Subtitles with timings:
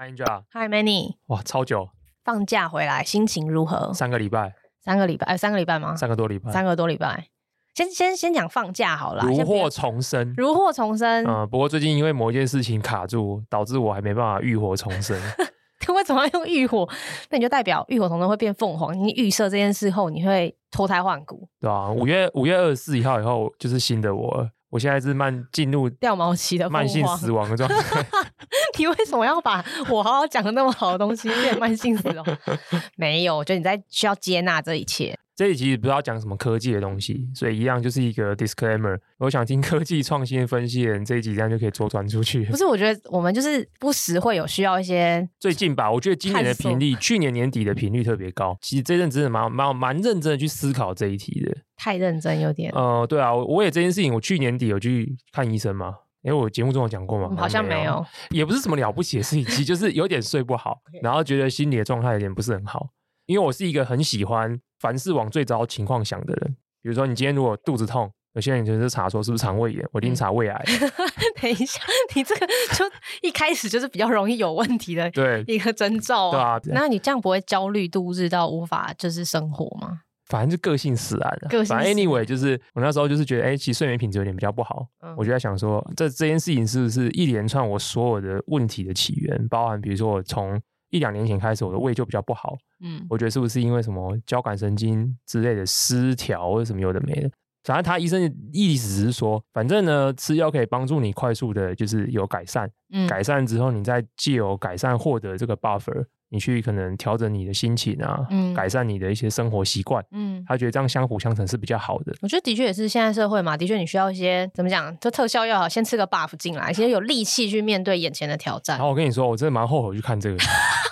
[0.00, 1.88] Hi Angela，Hi Manny，哇，超久！
[2.22, 3.92] 放假回来心情如何？
[3.92, 5.96] 三个礼拜，三个礼拜，哎，三个礼拜吗？
[5.96, 7.26] 三个多礼拜，三个多礼拜。
[7.74, 11.24] 先先先讲放假好了，如获重生，如获重生。
[11.26, 15.20] 嗯，不过最近因为某一件事情卡住，导致我还没办法浴火重生。
[15.92, 16.88] 为什么要用浴火？
[17.30, 18.96] 那你就代表浴火重生会变凤凰。
[18.96, 24.48] 你预设这件事后，你会脱胎换骨，对啊，五月五月二十四号以后就是新的我。
[24.70, 28.06] 我现在是慢进入掉毛期的慢性死亡的状态。
[28.78, 32.38] 你为什么要把我好好讲的那么好的东西变慢性死亡？
[32.96, 35.18] 没有，我觉得你在需要接纳这一切。
[35.34, 38.98] 这一集不知道讲什么科技的东西，所以一样就是一个 disclaimer。
[39.18, 42.44] 我想听科技创新分析的人，这一集这样就可以左转出去。
[42.46, 45.28] 不是，我觉得我们就是不时会有需要一些。
[45.38, 48.58] 最近吧，我觉得今年的频率，去年年底的频率特别高。
[48.60, 51.57] 其实这阵真的蛮蛮蛮认真的去思考这一题的。
[51.88, 52.70] 太认真有点。
[52.74, 55.94] 呃，对啊，我也这件事情，我去年底有去看医生嘛？
[56.20, 57.34] 因为我节目中有讲过嘛？
[57.40, 62.88] 好像没有， 也不是什么了不起的事情，其实就是有点睡不好， 然后觉得心理的状态有点不是很好。
[63.24, 66.56] 因为我是一个很喜欢凡事往最糟情况想的人。
[66.82, 70.64] 比如说，你今天如果肚子痛，有些人就是查说是不是肠胃炎，我一定查胃癌。
[71.40, 71.80] 等一下，
[72.14, 72.84] 你这个就
[73.22, 76.58] 一开始就是比较容易有问题的，对一个征兆啊。
[76.60, 80.00] 对啊，那你这样不会焦虑度日到无法就是生活吗？
[80.28, 81.64] 反正就个性使然了。
[81.64, 84.86] 反正 anyway 就是我那时候就是觉得，哎，其实睡眠品质有点比较不好。
[85.00, 89.48] 嗯、我就在想说，这这件事情是不是一连串我所有的问题的起源？
[89.48, 90.60] 包含比如说我从
[90.90, 92.56] 一两年前开始，我的胃就比较不好。
[92.80, 97.30] 嗯，我觉得是不是因为什么交感神经之类的失调，或者什么有的没的？
[97.64, 102.70] 反正他医生的意思是说，反正呢，吃药可以帮助你快速的，就是有改善。
[102.92, 110.02] 嗯，改善之后，你再借由改善获得这个 buffer，你去可能调整你的心情啊，嗯，改善你的一些生活习惯。
[110.12, 112.14] 嗯，他觉得这样相辅相成是比较好的。
[112.22, 118.78] 我觉得的确也是现在社会嘛，的确你需要一些怎么讲，就特效药好，先吃个 buff 进来，先有力气去面对眼前的挑战。
[118.78, 120.36] 然后我跟你说，我真的蛮后悔去看这个。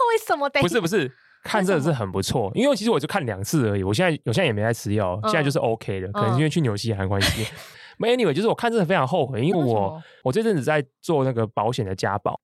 [0.06, 0.48] 为什么？
[0.50, 1.10] 不是不是，
[1.46, 3.82] 看这个是很不错，因为其实我就看两次而已。
[3.82, 7.46] 我现在我现在也没在吃药，现在就是 OK 的，可能是因为去纽西兰关系。
[7.98, 12.38] Anyway，就是我看真的非常后悔，因为我我这阵子在做那个保险的家保，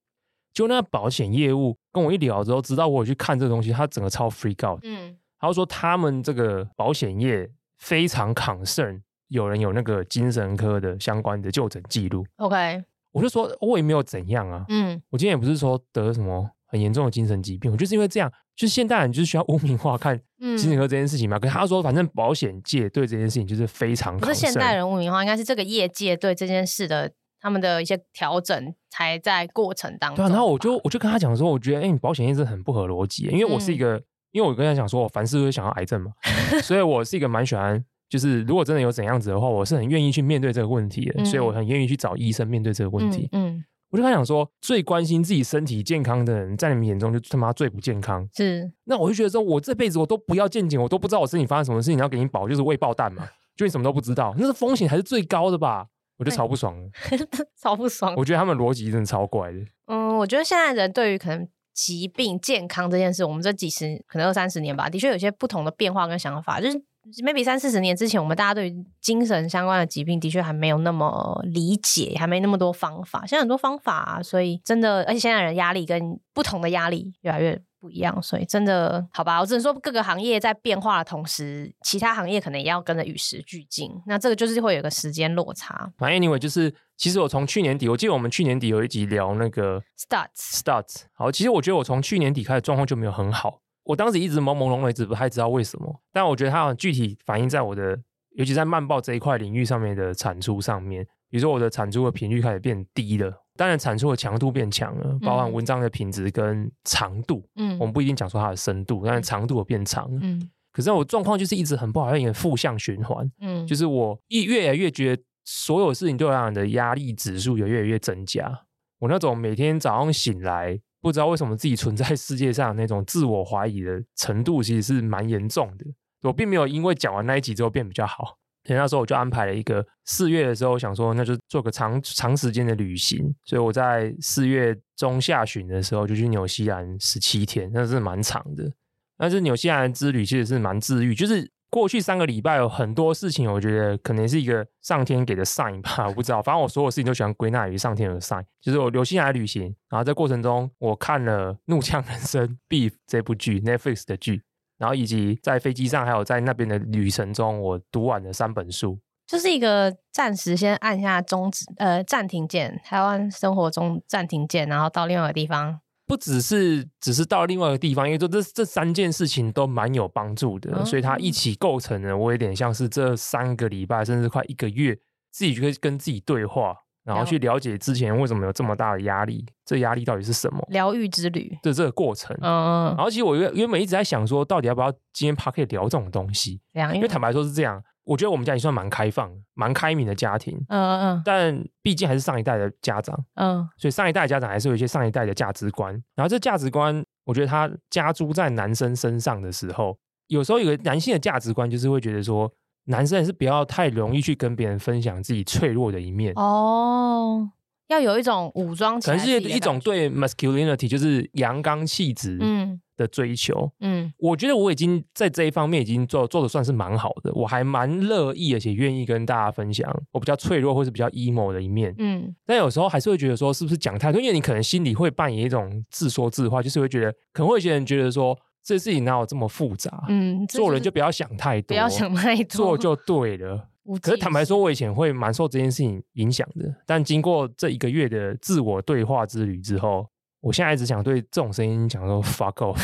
[0.54, 4.80] 就那个保险业务跟我一聊之后，知道我有去看这个东西，他整个超 freak out。
[4.82, 12.24] 嗯，他就说他们这个保险业非常 concern，有人有那个精神科的相关的就诊记录。
[12.36, 14.64] OK，我就说我也没有怎样啊。
[14.70, 16.48] 嗯，我今天也不是说得什么。
[16.72, 21.36] 很严重的精神疾病，我就是因为这样，就是现代人就是需要污名化看精神科这件事情嘛。
[21.36, 30.24] 嗯、可是他说，反正保险界对这件事情就是非常，不是现代人污名化，应该是这个业界对这件事的他们的一些调整才在过程当中。
[30.24, 36.12] 对、啊，然后我就我就跟他讲说，我觉得哎、欸，你保险业是很不合逻辑，因为我是一个，嗯、因为我跟他讲说，我凡事都会想要癌症嘛，
[36.62, 43.28] 所以我是一个蛮喜欢，就是如果真的有怎样子的话，我是很愿意去面对这个问题的，嗯、所以我很愿意去找医生面对这个问题。
[43.32, 43.56] 嗯。
[43.56, 48.26] 嗯我就跟他讲说，最关心自己身体健康的人，在你们眼中就他妈最不健康。
[48.34, 55.88] 是，那我就觉得说，我这辈子我都不要健检，我都不知道我身体发生什么事情，要给你保就是未爆弹嘛，就你什么都不知道，那个风险还是最高的吧？
[56.16, 56.88] 我就超不爽了，
[57.60, 58.14] 超不爽。
[58.16, 59.58] 我觉得他们逻辑真的超怪的。
[59.86, 66.82] 嗯，我觉得现在人对于可能疾病健康这件事，我们这几十可能二三十年吧，的确有些不同的变化跟想法，就是
[67.24, 73.26] maybe 三四十年之前，我们大家对于精神相关的疾病的确还没有那么理解，还没那么多方法。
[73.26, 83.90] 现在很多方法啊，所以真的，而且现在人压力跟不同的压力越来越不一样，所以真的好吧，我只能说各个行业在变化的同时，其他行业可能也要跟着与时俱进。
[84.06, 85.92] 那这个就是会有个时间落差。
[85.98, 91.02] 反正 anyway，就是其实我从去年底，我记得我们去年底有一集聊那个 starts starts。
[91.12, 93.61] 好，其实我觉得我从去年底开始状况就没有很好。
[93.84, 96.00] 我当时一直朦朦胧胧，一直不太知道为什么。
[96.12, 97.98] 但我觉得它很具体反映在我的，
[98.36, 101.04] 尤其在慢报这一块领域上面的产出上面。
[101.28, 107.42] 比如说我的产出的频率开始变低了，当然产出的强度变强了，包含文章的品质跟长度。
[107.56, 110.06] 嗯，我们不一定讲说它的深度，但是长度有变长。
[110.20, 113.28] 嗯，可是我状况就是一直很不好，有点负向循环。
[113.40, 118.66] 嗯，就是我一越来越觉得所有事情对我来讲的压力指数有越来越增加。
[119.00, 120.78] 我那种每天早上醒来。
[121.02, 125.84] 不知道为什么自己存在 世界上那种自我怀疑的程度，其实是蛮严重的。
[126.22, 133.34] 我并没有因为讲完那一集之后变比较好，所以那时候我就安排了一个四月的时候，想说那就做个长长时间的旅行。
[133.44, 138.72] 所以我在四月中下旬的时候就去纽西兰十七天，那是蛮长的。
[139.18, 141.50] 但是纽西兰之旅其实是蛮治愈，就是。
[141.72, 146.42] 过去三个礼拜有很多事情，我觉得可能是一个上天给的 sign 吧，我不知道。
[146.42, 148.44] 反正我所有事情都喜欢归纳于上天的 sign。
[148.60, 154.42] 就是我纽西兰旅行，然后在过程中我看了《怒呛人生》 Beef 这部剧，Netflix 的剧，
[154.76, 158.98] 然后以及在飞机上还有在那边的旅程中，我读完了三本书。
[159.26, 165.80] 就是一个暂时先按下终止呃暂停键，台湾生活中暂停键，然后到另外一个地方。
[166.12, 174.94] 不只是只是到另外一个地方，因为说这这三件事情都蛮有帮助的，嗯、所以它一起构成了我有点像是这三个礼拜甚至快一个月，
[175.30, 180.62] 自己就可以跟自己对话，然后去了解之前为什么有这么大的压力，这压力到底是什么？
[180.68, 182.36] 疗愈之旅的这个过程。
[182.42, 186.60] 嗯，然后其实我原原本一直在想说，到底要不要今天 Podcast 聊这种东西？
[186.94, 187.82] 因为坦白说是这样。
[188.04, 195.92] 我觉得我们家也算蛮开放、蛮开明的家庭，嗯嗯嗯，但毕竟还是上一代的家长，嗯，所以上一代的家长还是有一些上一代的价值观。
[196.16, 199.96] 然后这价值观，我觉得他加诸在男生身上的时候，
[200.26, 202.52] 有时候有个男性的价值观就是会觉得说，
[202.86, 206.32] 男生也是不要太容易去跟别人分享自己脆弱的一面。
[206.34, 207.50] 哦，
[207.88, 212.80] 要有一种武装起来，可能是一种对 masculinity，就是阳刚气质，嗯。
[212.96, 233.68] 的追求，嗯，我觉得我已经在这一方面已经做做的算是蛮好的，我还蛮乐意而且愿意跟大家分享我比较脆弱或是比较 emo 的一面，嗯，但有时候还是会觉得说是不是讲太多，因为你可能心里会扮演一种自说自话，就是会觉得可能会有些人觉得说这事情哪有这么复杂，嗯，做人就不要想太多，不要想太多，做就对了。
[234.00, 240.06] 可是坦白说，我以前会蛮受这件事情影响的，但经过这一个月的自我对话之旅之后。
[240.42, 242.78] 我现在一直想对这种声音讲说 “fuck off”，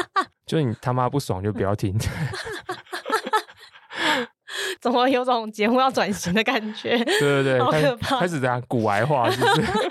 [0.44, 1.96] 就是你他妈不爽就不要听。
[4.80, 6.98] 怎么有种节目要转型的感觉？
[7.18, 9.90] 对对对，开始开始这样古癌化，是不是？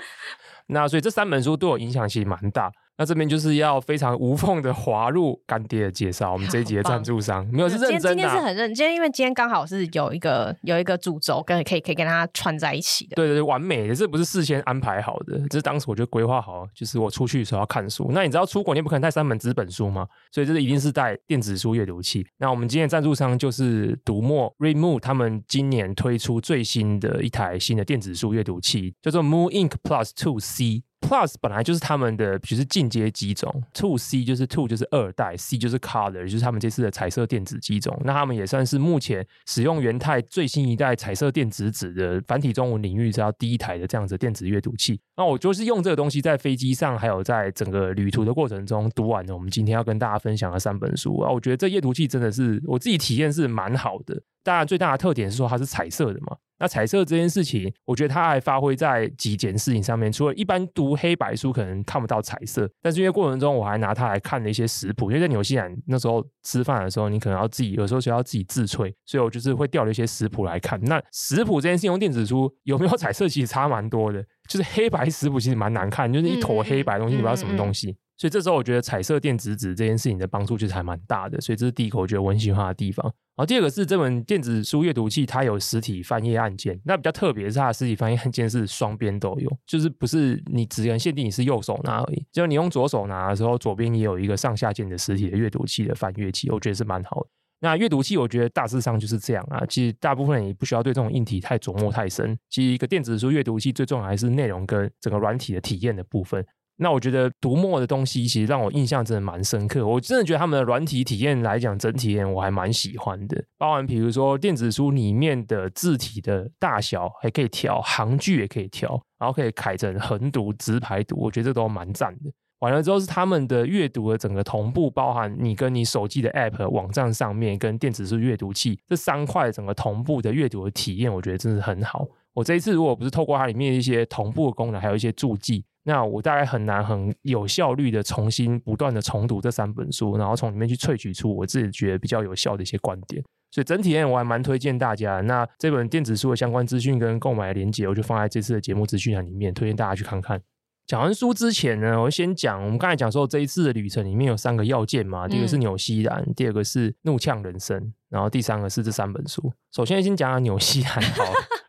[0.68, 2.70] 那所以这三本书对我影响其实蛮大。
[2.96, 8.08] 那这边就是要非常无缝的滑入干爹的介绍，我们这一集的赞助商没有是认真的。
[8.14, 13.16] 今天是很认真，今天因为今天刚好是有一个有一个主轴跟可以可以跟它串在一起的。
[13.16, 18.10] 对对对，完美的，这不是事先安排好的，这是当时我就规划好，就是我出去的时候要看书。
[18.12, 20.06] 那你知道出国你不可能带三本纸本书吗？
[20.30, 22.24] 所以这是一定是带电子书阅读器。
[22.38, 30.84] 那我们今天的赞助商就是读墨 Readmoo，他们今年推出最新的一台新的电子书阅读器，叫做 Moon Ink Plus Two C。
[31.04, 37.94] Plus 本来就是他们的，就是进阶机种，Two C 就是 Two 就是二代，C 就是 Color，就是他们这次的彩色电子机种。
[38.04, 44.98] 那他们也算是目前使用元太最新一代彩色电子纸的繁体中文领域，只要第一台的这样子电子阅读器。
[45.18, 51.30] 那我就是用这个东西在飞机上，还有在整个旅途的过程中读完了我们今天要跟大家分享的三本书啊。
[51.30, 54.22] 我觉得这阅读器真的是我自己体验是蛮好的。
[54.44, 56.36] 当然最大的特点是说它是彩色的嘛。
[56.60, 60.10] 那彩色这件事情，我觉得它还发挥在几件事情上面。
[60.10, 65.10] 除了一般读黑白书可能看不到彩色，但是因为过程中我还拿它来看了一些食谱。
[65.10, 70.80] 因为在纽西兰那时候吃饭的时候，你可能要自己有时候需要自己自炊，所以我就是会调了一些食谱来看。
[70.84, 74.24] 那食谱这件事情用电子书有没有彩色，其实差蛮多的。
[74.48, 77.96] 就是黑白食谱其实蛮难看，就是一坨黑白东西，你不知道什么东西。
[78.24, 81.38] 所以这时候我觉得彩色电子纸这件事情的帮助其实还蛮大的。
[81.42, 83.04] 所以这是第一个我觉得我很喜欢的地方。
[83.36, 86.80] 然后第二个是这本电子书阅读器，它有实体翻页按键。
[86.86, 92.24] 那比较特别是它的实体翻页按键是双边都有，就是不是你只能限定你是右手拿而已。
[92.32, 97.28] 就你用左手拿的时候，左边也有一个上下键的实体的阅读器的翻阅器，我觉得是蛮好的。
[97.60, 99.62] 那阅读器我觉得大致上就是这样啊。
[99.68, 102.34] 其实大部分人也不需要对这种硬体太琢磨太深。
[102.48, 106.42] 其实一个电子书阅读器最重要还是内容跟整个软体的体验的部分。
[106.76, 113.44] 那我觉得读墨的东西其实让我印象真的蛮深刻，我真的觉得他们的软体体验来讲，整体我还蛮喜欢的。
[113.56, 122.32] 包含比如说电子书里面的字体的大小还可以调，行距也可以调，然后可以改成横读、直排读，我觉得这都蛮赞的。
[122.60, 132.06] 完了之后是他们的阅读的整个同步，包含你跟你手机的 App 网站上面跟电子书阅读器这三块整个同步的阅读的体验，我觉得真的很好。
[132.32, 135.64] 我这一次如果不是透过它里面一些同步的功能，还有一些注记。
[135.84, 143.22] 那我大概很难很有效率的重新不断的重读这三本书，然后从里面去萃取出我自己觉得比较有效的一些观点。
[143.50, 145.20] 所以整体我还蛮推荐大家。
[145.20, 150.40] 那这本电子书的相关资讯跟购买的链接，我就放在这次的节目资讯栏里面，推荐大家去看看。
[150.86, 159.52] 讲完书之前呢，我先讲我们刚才讲说这一次的旅程里面有三个要件嘛，第一个是纽西兰，嗯、第二个是怒呛人生，然后第三个是这三本书。
[159.72, 161.24] 首先先讲讲纽西兰好。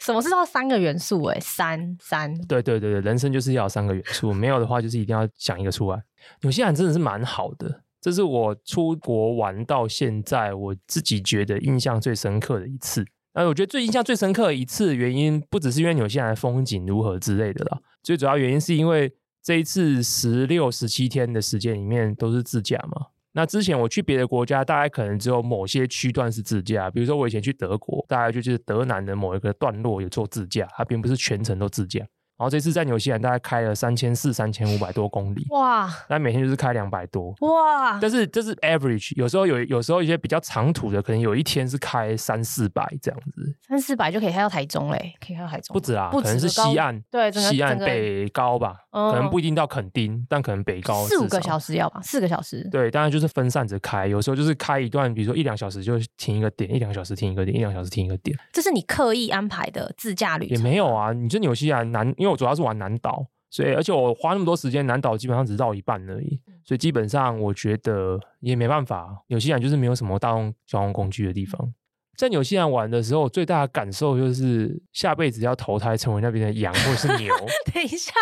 [0.00, 1.22] 什么是叫三个元素？
[1.24, 2.32] 哎，三三。
[2.46, 6.02] 对对对对，人生就是要三个元素，没有的话就是一定要想一个出来。
[6.42, 13.04] 纽西兰真的是蛮好的，这是我出国玩到现在，我自己觉得印象最深刻的一次。
[13.34, 19.10] 那我觉得最印象最深刻的一次原因，不只是因为纽西兰的风景如何之类的啦，最主要原因是因为
[19.42, 23.06] 这一次十六、十七天的时间里面都是自驾嘛。
[23.34, 32.06] 那之前我去别的国家，大概可能只有某些区段是自驾，比如说我以前去德国，大概就是德南的某一个段落有做自驾，它并不是全程都自驾。
[32.42, 35.88] 然后这次在纽西兰大概开了三千四、三千五百多公里，哇！
[36.08, 38.00] 那每天就是开两百多，哇！
[38.00, 60.56] 但是这是 average，有时候有有时候一些比较长途的，可能有一天是开三四百这样子，三四百就可以开到台中嘞，可以开到台中，不止啊，不止可能是西岸，对，西岸北高吧，可能不一定到垦丁，但可能北高四五个小时要吧，四个小时，对，当然就是分散着开，有时候就是开一段，比如说一两小时就停一个点，一两小时停一个点，一两小时停一个点，这是你刻意安排的自驾旅程？
[60.56, 63.26] 也没有啊，你这纽西兰南，因为我主要是玩南岛。
[63.50, 66.40] 所以，而且我花那么多时间，南岛基本上只绕一半而已。
[66.64, 69.22] 所以基本上，我觉得也没办法。
[69.26, 71.74] 有些人就是没有什么大众交通工具的地方。
[72.16, 77.34] 在纽西兰玩的时候，最大的感受就是下辈子要投胎成为那边的羊或者是牛。
[77.72, 78.12] 等一下，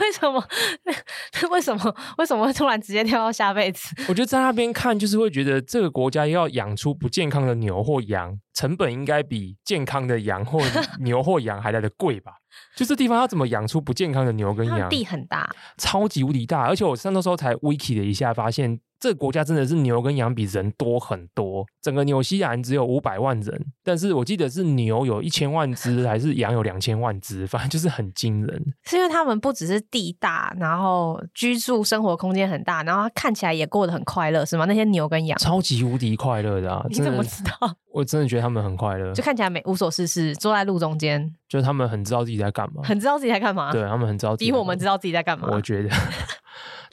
[0.00, 0.44] 为什么？
[1.50, 1.96] 为什么？
[2.18, 3.94] 为什么会突然直接跳到下辈子？
[4.08, 10.60] 我觉得在那边看，就是会觉得这个国家要养出不健康的牛或羊，成本应该比健康的羊或
[11.00, 12.32] 牛或羊还来的贵吧？
[12.76, 14.88] 就这地方要怎么养出不健康的牛跟羊？
[14.88, 18.78] 地很大，超级无敌大，而且我上那时候才 wiki 了一下，发现。
[19.00, 28.74] 这个国家真的是牛跟羊比人多很多，整个纽西兰只有五百万人，但是我记得是牛有一千万只，还是羊有两千万只，反正就是很惊人。
[28.84, 34.64] 是因为他们不只是地大，然后居住生活空间很大，然后看起来也过得很快乐，是吗？
[34.64, 36.84] 那些牛跟羊超级无敌快乐的啊！
[36.88, 37.76] 你怎么知道？
[37.92, 43.70] 我真的觉得他们很快乐，就看起来没无所事事，坐在路中间，就是他们很知道自己在干嘛，很知道自己在干嘛。
[43.70, 45.48] 对，他们很知道自己，比我们知道自己在干嘛。
[45.52, 45.88] 我觉得。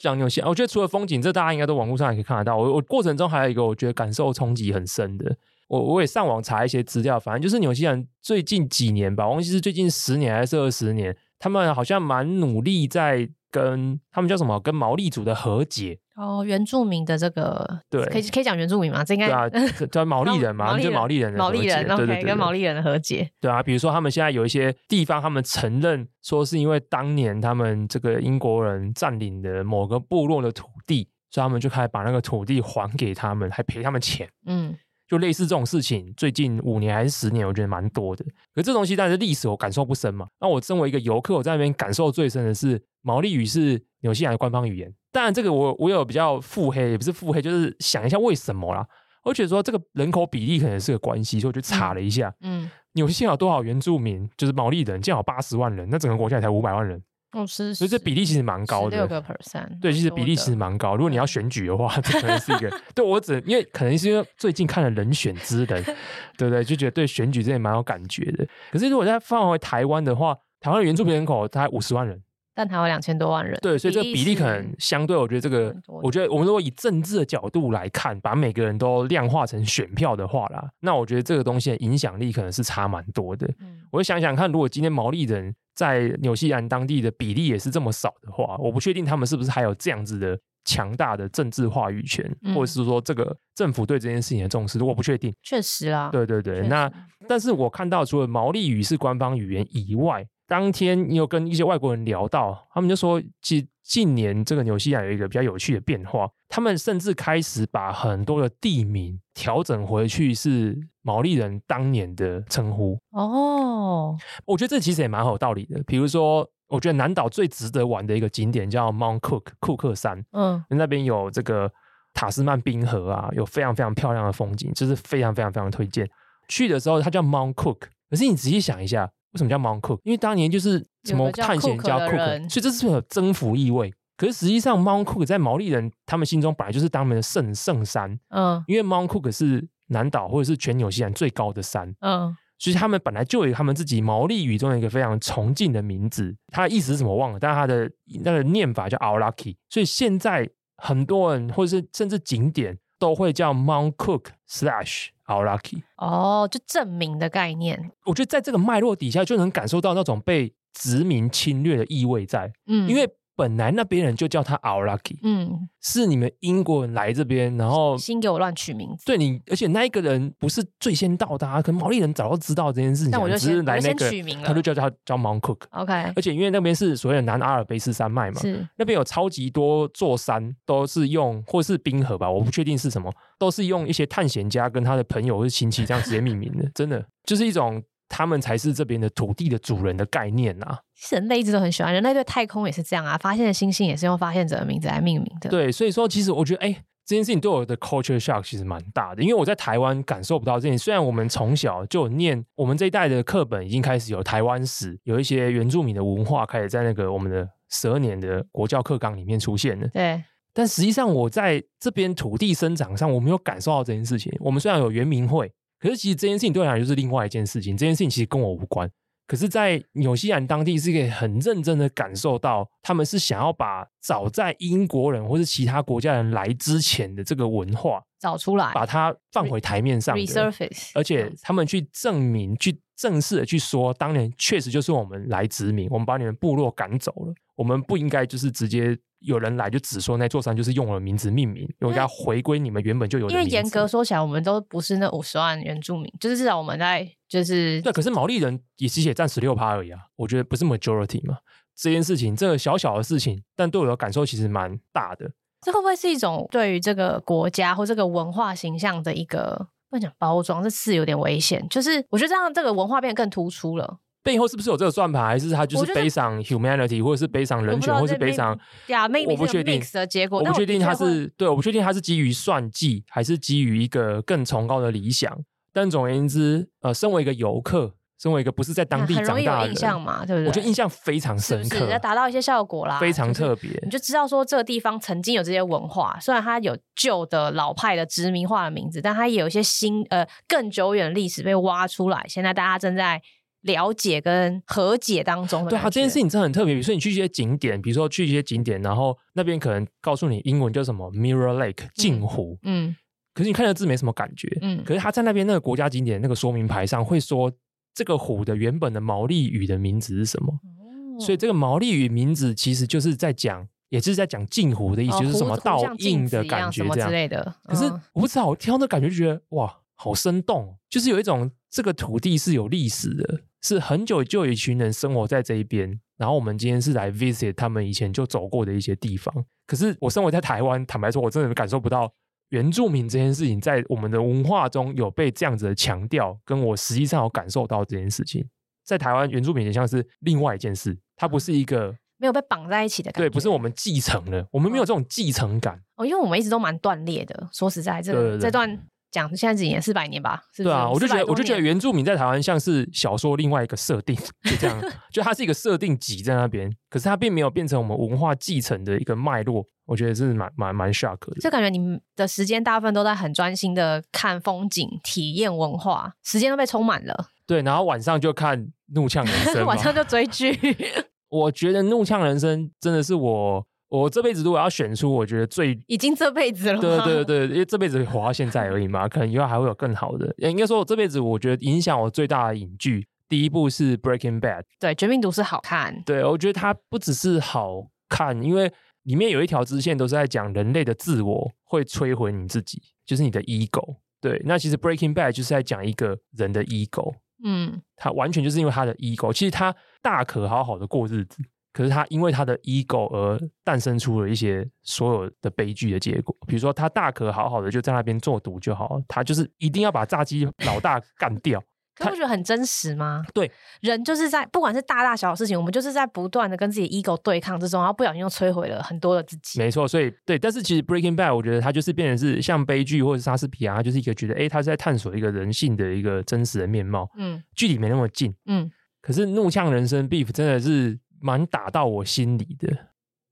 [0.06, 2.56] 讲纽西兰，我觉得除了风景，这大家应该都网络上也可以看得到。
[2.56, 5.36] 我我过程中还有一个我觉得感受冲击很深的，
[5.68, 15.98] 我我也上网查一些资料，反正就是纽西兰最近几年吧，我忘记是最近十年还是二十年，他们好像蛮努力在跟他们叫什么，跟毛利族的和解。
[16.16, 19.04] 哦，原住民的这个，对，可以可以讲原住民嘛？
[19.04, 19.48] 这应该对啊，
[19.92, 23.30] 叫毛利人嘛，就毛利人，毛利人，对对对，跟毛利人的和解。
[23.38, 34.28] 对啊，比如说他们现在有一些地方，他们承认说是因为当年他们这个英国人占领的某个部落的土地，所以他们就开始把那个土地还给他们，还赔他们钱。
[34.46, 34.74] 嗯。
[35.08, 38.24] 就类似这种事情，最近五年还是十年，我觉得蛮多的。
[38.52, 40.26] 可是这东西，但是历史我感受不深嘛。
[40.40, 44.92] 那我身为一个游客，我在那边感受最深的是毛利语是纽西兰的官方语言。
[45.16, 48.86] 当然，这个我我有比较腹黑，也不是腹黑，就是想一下为什么啦。
[49.24, 52.30] 我觉得说这个人口比例可能是个关系，所以我就查了一下。
[52.42, 54.28] 嗯，纽西兰有多少原住民？
[54.36, 57.02] 就是毛利人，正好八十万人，那整个国家才五百万人。
[57.32, 59.80] 哦，是，所以这比例其实蛮高的，六个 percent。
[59.80, 60.96] 对，其实比例其实蛮高。
[60.96, 62.70] 如果你要选举的话，这可能是一个。
[62.94, 65.82] 对我只因为可能是因为最近看了《人选之人》，
[66.36, 66.62] 对不对？
[66.62, 68.46] 就觉得对选举这也蛮有感觉的。
[68.70, 72.22] 可是如果再放回台湾的话，台湾的原住民人口大概五十万人，
[72.56, 83.46] 但台湾两千多万人，对，所以这个比例可能相对，我觉得这个，我觉得我们如果以政治的角度来看，把每个人都量化成选票的话啦，那我觉得这个东西的影响力可能是差蛮多的。
[83.92, 85.54] 我就想想看，如果今天毛利人。
[85.76, 90.34] 在纽西兰当地的比例也是这么少的话，我不确定他们是不是还有这样子的
[90.64, 95.30] 强大的政治话语权，嗯、或者是说这个政府对这件事情的重视，我不确定。
[95.42, 96.66] 确实啦，对对对。
[96.66, 96.90] 那
[97.28, 112.98] 但是我看到除了毛利语是官方语言以外，当天你有跟一些外国人聊到，他们就说，近近年这个纽西兰有一个比较有趣的变化，他们甚至开始把很多的地名调整回去是毛利人当年的称呼。
[113.10, 115.82] 哦，我觉得这其实也蛮有道理的。
[115.84, 121.70] 比如说，我觉得南岛最值得玩的一个景点叫 Mount Cook 库克山，嗯，那边有这个
[122.14, 126.08] 塔斯曼冰河啊，有非常非常漂亮的风景，就是非常非常非常推荐。
[126.48, 129.10] 去的时候它叫 Mount Cook，可是你仔细想一下。
[129.36, 130.00] 为什么叫 Mount Cook？
[130.02, 133.92] 因为当年就是什么探险家 Cook，所以这是有征服意味。
[134.16, 138.18] 可是实际上，Mount Cook 在毛利人他们心中本来就是当年的圣圣山。
[138.30, 141.94] 嗯，因为 Mount Cook 是南岛或者是全纽西兰最高的山。
[142.00, 146.34] 嗯，所以他们本来就有他们自己毛利语中的一个非常崇敬的名字。
[146.48, 147.90] 它的意思是什么忘了，但是它的
[148.24, 149.56] 那个念法叫 Aulaki。
[149.68, 155.08] 所以现在很多人或者是甚至景点都会叫 Mount Cook slash。
[155.26, 157.90] 好 lucky 哦，就证明的概念。
[158.04, 162.52] 我觉得在这个脉络底下，就能感受到那种被殖民侵略的意味在。
[162.66, 169.04] 嗯，因为本来那边人就叫他 Our Lucky，嗯，是你们英国人来这边，然后先给我乱取名字。
[169.04, 174.48] 对你，而且那一个人不是最先到达，可能毛利人早就知道这件事情，但我就先只是来那个取名了。
[174.48, 175.58] 他就叫他叫 Mount Cook。
[175.70, 178.66] OK，而且因为那边是所谓的南阿尔卑斯山脉嘛，是。
[178.76, 187.04] 那边有超级多座山都是用或是冰河吧，我不确定是什么，都是用一些探险家跟他的朋友或是亲戚这样直接命名的，真的。
[187.24, 190.80] 就是一种他们才是这边的土地的主人的概念啊。
[191.10, 195.50] 人类一直都很喜欢，人类对太空也是这样啊，发现的星星也是用发现者的名字来命名的。
[195.50, 196.72] 对，所以说其实我觉得，哎，
[197.04, 200.84] 这件事情对我的 culture shock 其实蛮大的，因为我在台湾感受不到这件事。
[200.84, 209.86] 虽然我们从小就念，我们这一代的课本已经开始有台湾史，有一些原住民的文化开始在那个我们的十二年的国教课纲里面出现了。
[209.88, 210.22] 对，
[210.52, 214.34] 但实际上我在这边土地生长上，我没有感受到这件事情。
[214.40, 215.52] 我们虽然有原民会，
[215.86, 217.76] 可是其实这件事情对我来讲就是另外一件事情。
[217.76, 218.90] 这件事情其实跟我无关。
[219.28, 243.32] 可是，在纽西兰当地是可以很认真的感受到，他们是想要把早在英国人或是其他国家人来之前的这个文化找出来，把它放回台面上，resurface，而且他们去证明、去正式的去说，当年确实就是我们来殖民，我们把你们部落赶走了，我们不应该就是直接有人来就只说那座山就是用我的名字命名，应该回归你们原本就有的。
[243.32, 247.08] 因为严格说起来，我们都不是那五十万原住民，就是至少我们在。
[247.28, 251.38] 就是对，可是毛利人也其实也占十六趴而已啊，我觉得不是 majority 嘛。
[251.74, 255.28] 这件事情，这个小小的事情，但对我的感受其实蛮大的。
[255.60, 260.62] 这会不会是一种对于这个国家或这个文化形象的一个不能讲包装？
[260.62, 261.66] 这词有点危险。
[261.68, 263.98] 就是我觉得这样这个文化变得更突出了。
[264.26, 269.06] 背后是不是有这个算盘，还是它就是悲伤 humanity，或者是悲伤人权，或是悲伤呀？
[269.28, 275.32] 我不确定的结果，我不确定它是对，我不确定它是基于算计，还是基于一个更崇高的理想。
[275.72, 280.48] 但总而言之，呃，身为一个游客，身为一个不是在当地长大的人，印象嘛，对不对？
[280.48, 283.70] 我觉得印象非常深刻，要达到一些效果啦，非常特别。
[283.84, 292.24] 你就知道说这个地方曾经有这些文化，虽然它有旧的老派的殖民化的名字，但它也有一些新呃更久远的历史被挖出来。
[292.26, 293.22] 现在大家正在
[293.62, 295.66] 了解跟和解当中。
[295.68, 296.74] 对啊，这件事情真的很特别。
[296.74, 302.88] 比如说你去一些景点，比如说去一些景点，然后那边可能告诉你英文叫什么 Mirror Lake 镜湖，嗯。
[302.88, 302.96] 嗯
[303.34, 307.52] 可是你看的字没什么感觉，嗯，可是他在那边那个国家景点那个说明牌上会说
[307.92, 317.54] 这个湖的原本的毛利语的名字是什么，哦、所以这个毛利语名字其实就是在讲，也就是在讲镜湖的意思，哦、就是什么倒映的感觉这样之类的。
[317.64, 317.84] 可是
[318.14, 329.34] 我不知道，我听到那感觉就觉得哇，好生动，就是有一种这个土地是有历史的，是很久就有一群人生活在这一边，然后我们今天是来 visit 他们以前就走过的一些地方。
[329.66, 332.12] 可是我生活在台湾，坦白说，我真的感受不到。
[332.50, 338.46] 原住民这件事情在我们的文化中有被这样子的强调，跟我实际上有感受到这件事情，
[338.84, 347.48] 在台湾原住民也像是另外一件事，它不是一个没有被绑在一起的感觉，对，不是我们继承了，我们没有这种继承感哦，因为我们一直都蛮断裂的。
[347.52, 348.80] 说实在，这这段。
[349.16, 350.72] 讲现在几年四百年吧，是不是？
[350.72, 354.78] 对啊，我就觉得我就觉得原住民在台湾像是小说另外一个设定，就这样，
[355.10, 361.40] 就它是一个设定集在那边，可是它并没有变成我们文化继承的一个脉络，我觉得是蛮蛮蛮 shock 的。
[361.40, 367.28] 就感觉你们的时间大部分都在很专心的看风景、体验文化，时间都被充满了。
[367.46, 370.58] 对，然后晚上就看怒呛人生， 晚上就追剧。
[371.30, 373.66] 我觉得怒呛人生真的是我。
[373.88, 376.80] 我这辈子如果要选出，我觉得最已经这辈子了。
[376.80, 380.34] 对对对，因为这辈子活到现在而已嘛，可能以后还会有更好的。
[380.38, 384.60] 应该说，我这辈子我觉得影响我最大的影剧，第一部是《Breaking Bad》。
[384.80, 386.02] 对，《绝命毒师》好看。
[386.04, 388.72] 对，我觉得它不只是好看，因为
[389.04, 393.96] 里面有一条支线都是在讲人类的自我会摧毁你自己，就是你的 ego。
[394.20, 397.14] 对，那其实《Breaking Bad》就是在讲一个人的 ego。
[397.44, 399.72] 嗯，他完全就是因为他的 ego，其实他
[400.02, 401.40] 大可好好的过日子。
[401.76, 411.62] 可是他因为他的 ego 而诞生出了一些所有的悲剧的结果，比如说他大可好好的就在那边做赌就好，他就是一定要把炸鸡老大干掉。
[411.98, 413.22] 可不觉得很真实吗？
[413.34, 413.50] 对，
[413.82, 419.58] 人就是在不管是大大小小的事情，我们就是在不断的跟自己 ego 对抗之中，然后不小心又摧毁了很多的自己。
[419.58, 427.10] 没错，所以对，但是其实 Breaking Bad 我觉得它就是变成是像悲剧或者莎士比亚，它就是一个觉得哎，他是在探索一个人性的一个真实的面貌。
[427.16, 428.34] 嗯，距离没那么近。
[428.46, 430.98] 嗯，可是怒呛人生 Beef 真的是。
[431.26, 432.68] 蛮打到我心里的，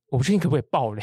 [0.09, 1.03] 我不确定可不可以爆雷。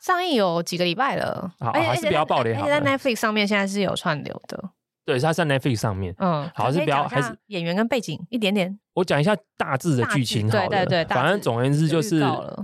[0.00, 2.62] 上映有几个礼拜了，好，还是不要爆雷好。
[2.62, 4.70] 而且在 Netflix 上面现在是有串流的，
[5.04, 6.12] 对，它在 Netflix 上面。
[6.18, 8.76] 嗯，好，还是不要，还是演员跟背景一点点。
[8.94, 12.20] 我讲一下大致的剧情好了，对对对，反正总而言之就是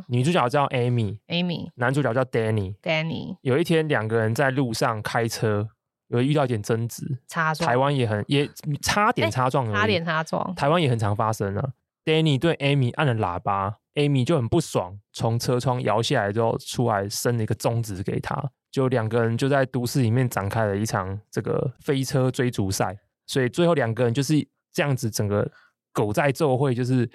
[0.08, 3.36] 女主角叫 Amy，Amy，男主角叫 Danny，Danny。
[3.42, 5.68] 有一天两个人在路上开车，
[6.08, 7.70] 有遇到一点争执，擦撞。
[7.70, 8.50] 台湾也很也
[8.82, 10.52] 差点擦撞，差点擦撞。
[10.56, 11.68] 台湾也很常发生啊。
[12.08, 24.34] Danny 对 Amy 按了喇叭，Amy 就很不爽，从车窗摇下来之后出来伸了一个中指给他，就两个人就在都市里面展开了一场这个飞车追逐赛，所以最后两个人就是
[24.72, 25.52] 这样子，整个
[25.92, 27.06] 狗在奏会就是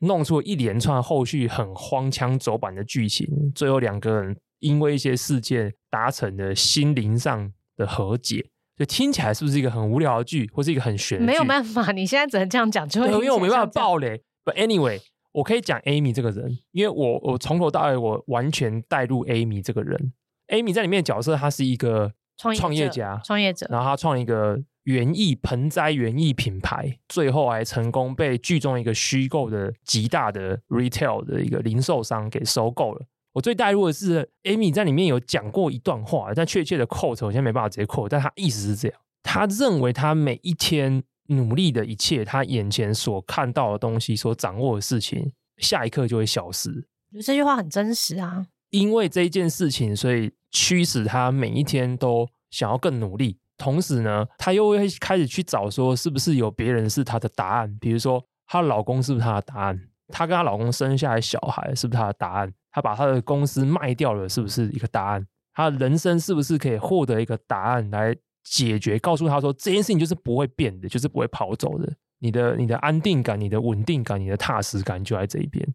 [0.00, 8.50] 弄出了一连串后续很荒腔走板的剧情，最后两个人因为一些事件达成了心灵上的和解。
[8.76, 11.26] 就听起来是不是一个很无聊的剧，或是一个很玄的剧？
[11.26, 14.22] 没有办法，你现在只能这样讲，就会因为我没办法爆雷。
[14.44, 15.00] But anyway，
[15.32, 20.12] 我可以讲 Amy 这个人，因为我我从头到尾我完全带入 Amy 这个人。
[20.48, 33.06] Amy 在里面的角色，他是一个创业家，创业者，然后他创一个园艺盆栽园艺品牌，最后还成功被剧中一个虚构的极大的 retail 的一个零售商给收购了。
[33.32, 41.02] 我最带入的是 Amy 在里面有讲过一段话，但确切的 quote 我现在没办法直接 quote，但他意思是这样：他认为他每一天
[41.32, 46.86] 努力的一切，他眼前所看到的东西，所掌握的事情，下一刻就会消失。
[47.24, 48.46] 这句话很真实啊！
[48.70, 53.38] 因为这一件事情，所以驱使他每一天都想要更努力。
[53.58, 57.76] 同时呢，他又会开始去找说，是不是有别人是他的答案？
[57.80, 59.80] 比如说，她老公是不是她的答案？
[60.08, 62.52] 她跟她老公生下来小孩是不是她的答案？
[62.70, 65.26] 她把她的公司卖掉了，是不是一个答案？
[65.54, 68.98] 她的人生是不是可以获得一个答案来解决？
[68.98, 71.92] 告诉他说，这件事情就是不会变的，就是不会跑走的。
[72.18, 75.66] 你的、你的安定感、你的稳定感、你的踏实感就在这一边。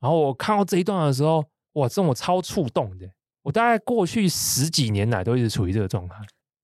[0.00, 1.44] 然后我看到这一段的时候，
[1.74, 3.08] 哇，这种超触动的。
[3.42, 6.16] 我大概过去十几年来都一直处于这个状态，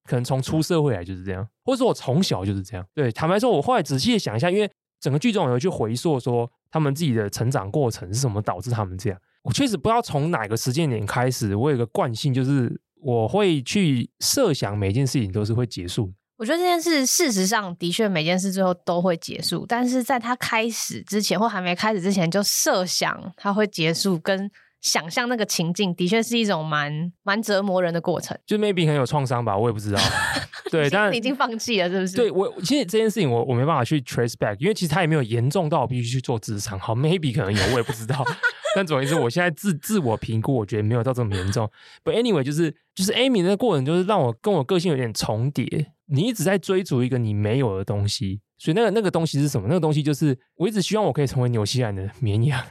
[0.03, 2.85] 可能从出社会来就是这样，或者说我从小就是这样。
[2.93, 9.19] 对，坦白说，我后来仔细的想一下，因为整个剧中有去回溯说他们自己的成长过程是什么导致他们这样。
[9.41, 16.11] 我确实不知道从哪个时间点开始，我有个惯性，就是我会去设想每件事情都是会结束。
[16.37, 24.49] 我觉得这件事事实上的确每件事最后都会结束，但是在它开始之前或还没开始之前就设想它会结束，跟
[24.81, 28.35] 想象那个情境的确是一种蛮蛮折磨人的过程。
[28.43, 29.99] 就 maybe 很有创伤吧，我也不知道。
[30.71, 32.15] 对，但你已经放弃了，是不是？
[32.15, 36.79] 对我，其实这件事情我我没办法去 trace back，因为其实他也没有严重到我必须去做职场。
[36.79, 38.23] 好，maybe 可能有，我也不知道。
[38.75, 41.69] 但总而言之，我现在自自我评估，我觉得没有到这么严重。
[42.03, 45.93] But anyway，就是就是 Amy 那个过程，就是让我跟我个性有点重叠。
[46.07, 49.67] 你一直在追逐一个你没有的东西，所以那个那个东西是什么？
[49.69, 52.61] 那个东西就是我一直希望我可以成为纽西兰的绵羊。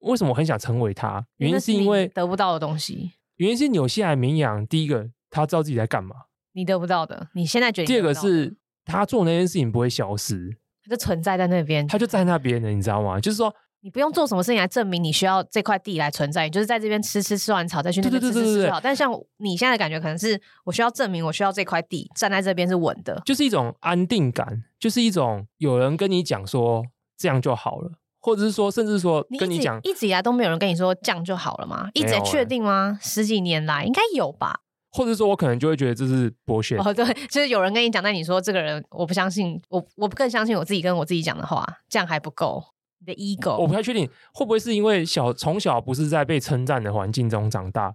[0.00, 1.24] 为什么我很想成为它？
[1.38, 3.12] 原因是因为得不到的东西。
[3.36, 6.14] 原因是纽西兰绵羊，第一个他知道自己在干嘛，
[6.52, 7.86] 你得不到的，你现在觉得。
[7.86, 10.58] 第二个是他做那件事情不会消失。
[10.84, 13.18] 他就存在在那边，他就在那边的，你知道吗？
[13.18, 18.80] 就是说，你不用做什么事情来证明你需要这块地来存在，你就是在这边吃吃吃完草再去那边吃吃吃好。
[18.80, 26.84] 但像你现在的感觉，可能是我需要证明我需要这块地站在这边是稳的，就是一种安定感，就是一种有人跟你讲说
[27.16, 31.88] 这样就好了，或者是说，甚至说跟你讲，一直以来都没有人跟你说这样就好了吗？
[31.94, 32.98] 一直在确定吗？
[33.00, 34.61] 十几年来应该有吧。
[34.92, 36.76] 或者说，我可能就会觉得这是剥削。
[36.78, 42.62] 哦，对，就是有人跟你讲，但你说这个人，我不相信，我我不更相信我自己跟我自己讲的话，这样还不够。
[43.04, 47.92] 你的 ego，我不太确定会不会是因为小从小不是在被称赞的环境中长大，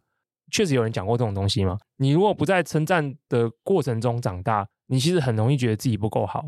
[0.52, 1.78] 确实有人讲过这种东西吗？
[1.98, 6.44] 你如果不在称赞的过程中长大，你其实很容易觉得自己不够好，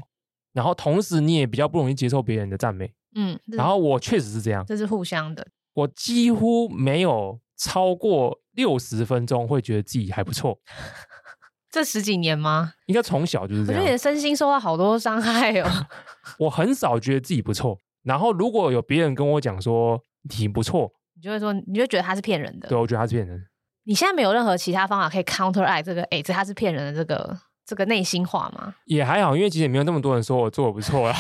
[0.52, 2.92] 然后同时你也比较不容易接受别人的赞美。
[3.16, 5.48] 嗯，然后我确实是这样，这是互相的。
[5.74, 10.60] 我几乎没有超过六十分钟会觉得自己还不错。
[11.72, 12.74] 这十几年吗？
[12.88, 13.80] 应该从小就是这样。
[13.80, 15.70] 我觉得你的身心受到好多伤害哦。
[16.40, 20.04] 我很少觉得自己不错，然后如果有别人跟我讲说
[20.38, 22.68] 你不错，你就会说，你就觉得他是骗人的。
[22.68, 23.40] 对，我觉得他是骗人。
[23.86, 28.74] 你现在没有任何其他方法可以 counteract 这个，哎，这他是骗人的这个这个内心话吗？
[28.86, 31.16] 也还好，因为其实也没有那么多人说我做的不错啦。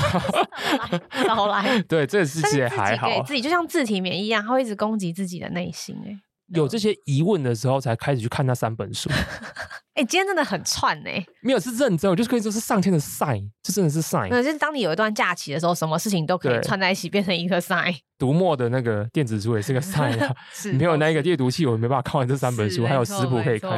[1.25, 1.79] 少来。
[1.83, 3.07] 对，这个事情也还好。
[3.23, 5.95] 自己就像自体免疫一样，他会一直攻击自己的内心。
[6.05, 6.19] 哎，
[6.53, 9.09] 有这些疑问的时候，才开始去看那三本书。
[9.95, 11.25] 哎、欸，今天真的很串哎、欸！
[11.41, 14.29] 没有是认真，我就是可以说是上天的 sign，这真的是 sign。
[14.29, 17.93] 那就是当你有一段假期的时候，什么事情都可以串在一起，变成一个 sign。
[18.17, 20.17] 读墨的那个电子书也是个 sign
[20.77, 23.71] 没有那个阅读器，我没办法看完这三本书，还有食谱可以看。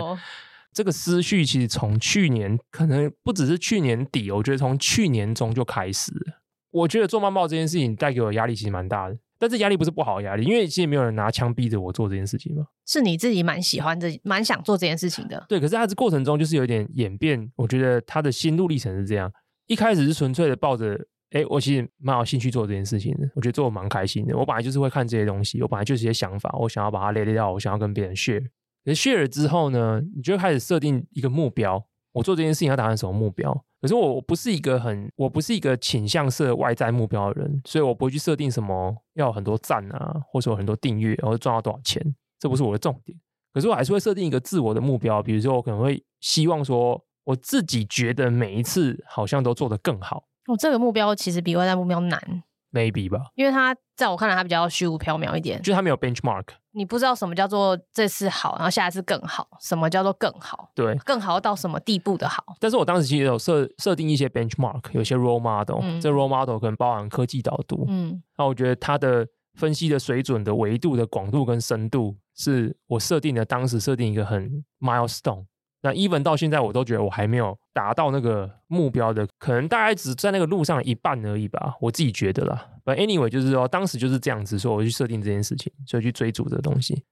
[0.71, 6.41] 这个思绪其实从去年，可能不只是去年底，我觉得从去年中就开始了。
[6.69, 9.17] 我觉得做漫报这件事情带给我的压力其实蛮大的。
[9.41, 12.63] 但这压力不是不好的压力，因为其实没有人拿枪逼着我做这件事情嘛。
[12.86, 15.43] 是你自己蛮喜欢这、蛮想做这件事情的。
[15.49, 17.51] 对，可是他这过程中就是有点演变。
[17.56, 19.34] 我觉得他的心路历程是这样：
[19.65, 20.95] 一开始是纯粹的抱着，
[21.32, 23.27] 哎，我其实蛮有兴趣做这件事情的。
[23.34, 24.38] 我觉得做的蛮开心的。
[24.38, 28.43] 我本来就是会看这些东西，我本来就是一些想法，我想要把它列列掉，我想要跟别人 share。
[28.86, 31.84] 可是 share 了之后呢，你就会开始设定一个目标。
[32.12, 33.65] 我做这件事情要达成什么目标。
[33.81, 43.17] 可是我我不是一个很，我不是一个倾向设外在目标的人，所以我不会去设定什么要有很多赞啊，或者说很多订阅，然后赚到多少钱，这不是我的重点。
[43.53, 50.25] 可是我还是会设定一个自我的目标，比如说我可能会希望说，我自己觉得每一次好像都做得更好。
[50.47, 52.43] 我、哦、这个目标其实比外在目标难。
[52.71, 62.43] maybe 吧，因为它在我看来，它比较虚无缥缈一点，就是它没有 benchmark，你不知道什么叫做这次好，然后下一次更好，什么叫做更好，对，更好到什么地步的好。
[62.60, 75.45] 但是我当时其实有设设定一些 benchmark，有些 role model，、嗯、这 role model 可能包含科技导读，嗯，那我觉得它的分析的水准的维度的广度跟深度，是我设定的，当时设定一个很 milestone。
[75.83, 82.67] 那 even 到现在，我都觉得我还没有达到那个目标的，可能大概只在那个路上一半而已吧，我自己觉得啦。
[82.85, 87.03] But anyway，就是说当时就是这样子，说我去设定这件事情，所以去追逐这个东西。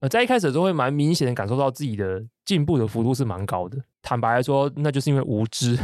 [0.00, 3.78] 呃，在一开始的时候会蛮明显的感受到自己的进步的幅度是蛮高的。
[4.02, 5.76] 坦白来说，那就是因为无知，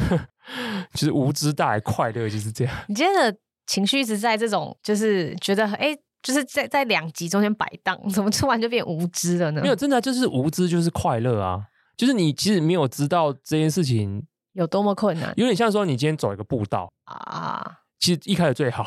[0.93, 2.75] 就是无知带来快乐，就是这样。
[2.89, 9.61] 你今天的情绪一直在这种，就是觉得哎，就是在在两极中间摆荡，怎么突然就变无知了呢？
[9.63, 11.65] 没有，真的就是无知就是快乐啊。
[11.99, 18.87] 就是你其实没有知道这件事情有多么困难，有点像说你今天走一个步道啊，其实一开始最好，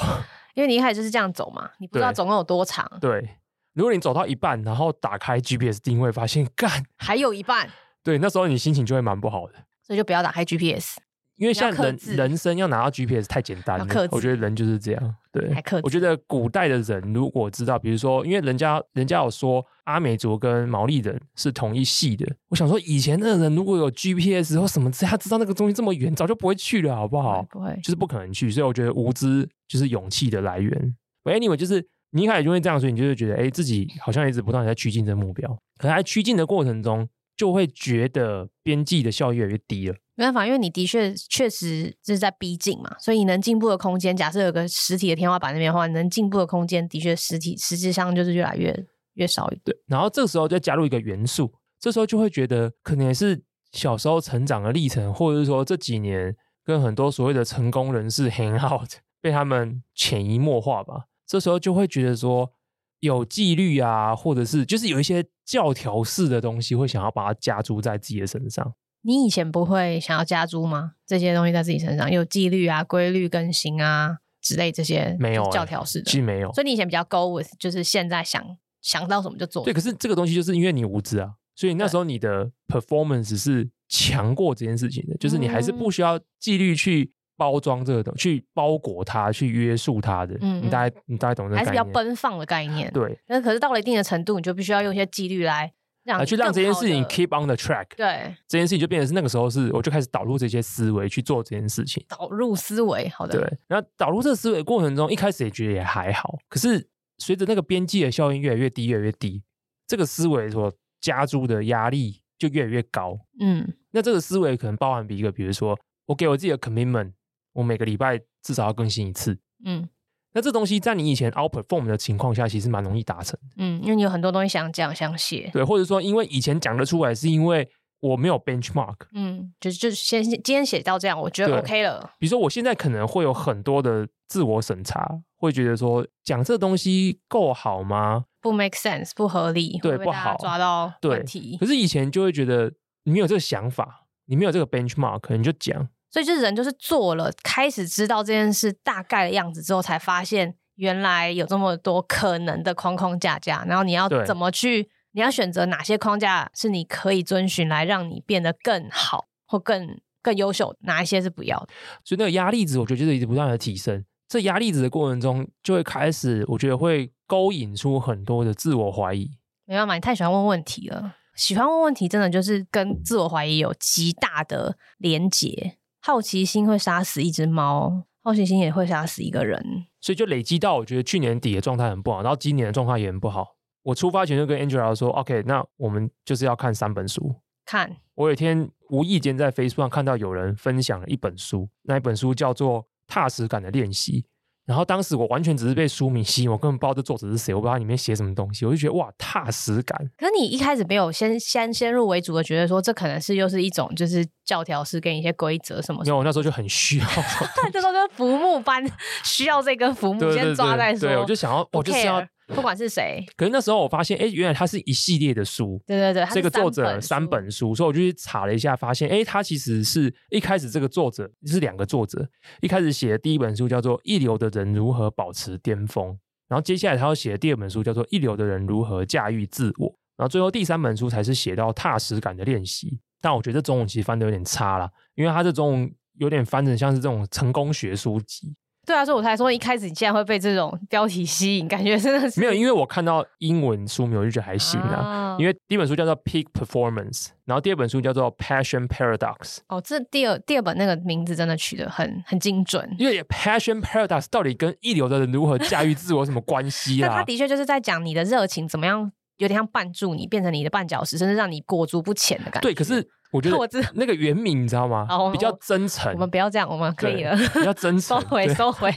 [0.56, 2.90] 因为你一开始就是这样走嘛，你不知道总共有多长。
[3.02, 3.38] 对，
[3.74, 7.70] 如果你走到一半，然后打开 GPS 定位，发现干还有一半，
[8.02, 10.98] 对，那时候你心情就会蛮不好的，所以就不要打开 GPS。
[11.42, 15.16] 因为像人人生要拿到 GPS 太简单了，我觉得人就是这样。
[15.32, 15.52] 对，
[15.82, 27.42] 我觉得古代的人如果知道，比如说，因为人家人家有说阿美族跟毛利人是同一系的，我想说以前的人如果有 GPS 或什么，他知道那个东西这么远，早就不会去了，好不好？
[27.50, 28.52] 不会，就是不可能去。
[28.52, 30.96] 所以我觉得无知就是勇气的来源。
[31.24, 35.50] Anyway，就是你一开始就会这样，所以你就会觉得，哎，自己好像一直不断在趋近这个目标，
[35.80, 39.96] 可能在趋近的过程中，就会觉得边际的效益越来越低了。
[40.16, 48.76] 没办法，因为你的确确实是在逼近嘛，所以你能进步的空间，假设有个实体的天花板那边的话，你能进步的空间的确实体实际上就是越来越
[49.14, 49.56] 越少一。
[49.64, 58.90] 对，然后这个时候就加入一个元素，这时候就会觉得可能也是小时候成长的历程，或者是说这几年跟很多所谓的成功人士 hang out，
[59.22, 61.06] 被他们潜移默化吧。
[61.26, 62.52] 这时候就会觉得说
[63.00, 68.74] 有纪律啊，或者是就是有一些教条式的东西，会想要把它加诸在自己的身上。
[69.04, 70.94] 你以前不会想要加租吗？
[71.08, 76.52] 这些东西在自己身上有纪律啊、规律更新啊之类这些没有教条式的，其实没有。
[76.54, 78.44] 所以你以前比较 go with，就是现在想
[78.82, 79.64] 想到什么就做。
[79.64, 90.38] 对，可是这个东西就是因为你无知啊，所以那时候你的 performance 是强过这件事情的，就是你还是不需要纪律去包装这个东西，去包裹它，去约束它的。
[90.42, 91.66] 嗯，你大概你大概懂这个概念？
[91.66, 92.92] 还是比较奔放的概念。
[92.94, 95.74] 对，那可是到了一定的程度，你就必须要用一些纪律来。
[96.18, 102.04] 啊，去让这件事情 keep on the track，对，这件事情就变成是那个时候是，我就开始导入这些思维去做这件事情。
[102.08, 103.40] 导入思维，好的。
[103.40, 109.44] 对，然后导入这个思维过程中，一开始也觉得也还好，可是随着那个边际的效应越来越低，越来越低，
[109.88, 113.18] 这个思维所加诸的压力就越来越高。
[113.40, 117.14] 嗯，那这个思维可能包含比一个，比如说我给我自己的 commitment，
[117.54, 119.38] 我每个礼拜至少要更新一次。
[119.66, 119.88] 嗯。
[120.34, 123.56] 那这东西在你以前 outperform 的情况下，其实蛮容易达成的。
[123.58, 125.50] 嗯，因为你有很多东西想讲想写。
[125.52, 127.68] 对，或者说因为以前讲得出来，是因为
[128.00, 128.96] 我没有 benchmark。
[129.14, 132.12] 嗯，就就先今天写到这样，我觉得 OK 了。
[132.18, 135.06] 比如说我现在可能会有很多的自我审查，
[135.38, 138.26] 会觉得说讲这东西够好吗？
[138.40, 141.58] 不 make sense，不合理，对，会不，好抓到问题。
[141.60, 142.72] 可是以前就会觉得
[143.04, 145.90] 你没有这个想法，你没有这个 benchmark，你就讲。
[146.12, 150.56] 所以就是人就是做了，开始知道这件事大概的样子之后，才发现。
[150.76, 154.90] 原来有这么多可能的框框架架，然后你要怎么去？
[155.12, 160.76] 你要选择哪些框架是你可以遵循来让你变得更好或更更优秀？
[160.80, 161.68] 哪一些是不要的？
[162.04, 164.04] 所以那个压力值，我觉得就是一直不断的提升。
[164.28, 169.30] 这压力值的过程中，就会开始，我觉得会勾引出很多的自我怀疑。
[169.66, 171.14] 没办法，你太喜欢问问题了。
[171.36, 175.78] 喜欢问问题，真的就是跟自我怀疑有极大的连结。
[176.02, 178.04] 好奇心会杀死一只猫。
[178.24, 179.60] 好奇心也会杀死一个人，
[180.00, 183.56] 所以就累积到我觉得去年底的状态很不好，然后今年的状态也很不好。
[183.82, 187.34] 我出发前就跟 Angela 说：“OK，那我们就是要看三本书。”
[187.66, 194.22] 看，我有一天无意间在 Facebook 上看到有人分享了一本书，那一本书叫做《踏实感的练习》。
[194.66, 199.98] 然后当时我完全只是被书名吸引，我根本不知道这作者是谁，我不知道里面写什么东西，我就觉得哇，踏实感。
[200.18, 206.06] 可是你一开始没有先先先入为主的觉得说，这可能是又是一种就是教条式跟一些规则什么，什么？
[206.06, 207.06] 因为我那时候就很需要，
[207.74, 208.84] 这时候就浮木般
[209.26, 211.10] 需要这根浮木先抓在说。
[211.10, 213.24] 对，我就想要，我就是要不管是谁。
[213.36, 215.82] 可是那时候我发现，哎，原来它是一系列的书。
[215.86, 222.28] 对对对，这个作者三本书，所以我就去查了一下，发现，哎，他其实是一开始这个作者是两个作者，
[222.62, 226.08] 一开始写的第一本书叫做《一流的人如何保持巅峰》，
[226.48, 233.00] 然后接下来他要写的第二本书叫做《一流的人如何驾驭自我》，然后最后第三本书才是写到踏实感的练习。
[233.22, 238.56] 但我觉得这中文其实翻的有点差了，因为他这中文有点翻成像是这种成功学书籍。
[238.86, 244.96] 对啊，所以我才说一开始你竟然会被这种标题吸引，感觉真的是没有，因为我看到英文书名我就觉得还行啊。
[244.96, 249.38] 啊因为第一本书叫做《Peak Performance》，然后第二本书叫做《Passion Paradox》。
[249.70, 252.88] 哦，这第二第二本那个名字真的取得很很精准。
[253.00, 257.08] 因为《Passion Paradox》到底跟一流的人如何驾驭自我有什么关系 啊？
[257.08, 262.62] 那他的确就是在讲你的热情怎么样，有点像绊住你，变成你的绊脚石，甚至让你裹足不前的感觉。
[262.62, 263.08] 对，可是。
[263.32, 265.08] 我觉得 那个原名你知道吗？
[265.32, 266.12] 比较真诚。
[266.12, 267.34] 我们不要这样，我们可以了。
[267.54, 268.94] 比较真 诚，收回，收回。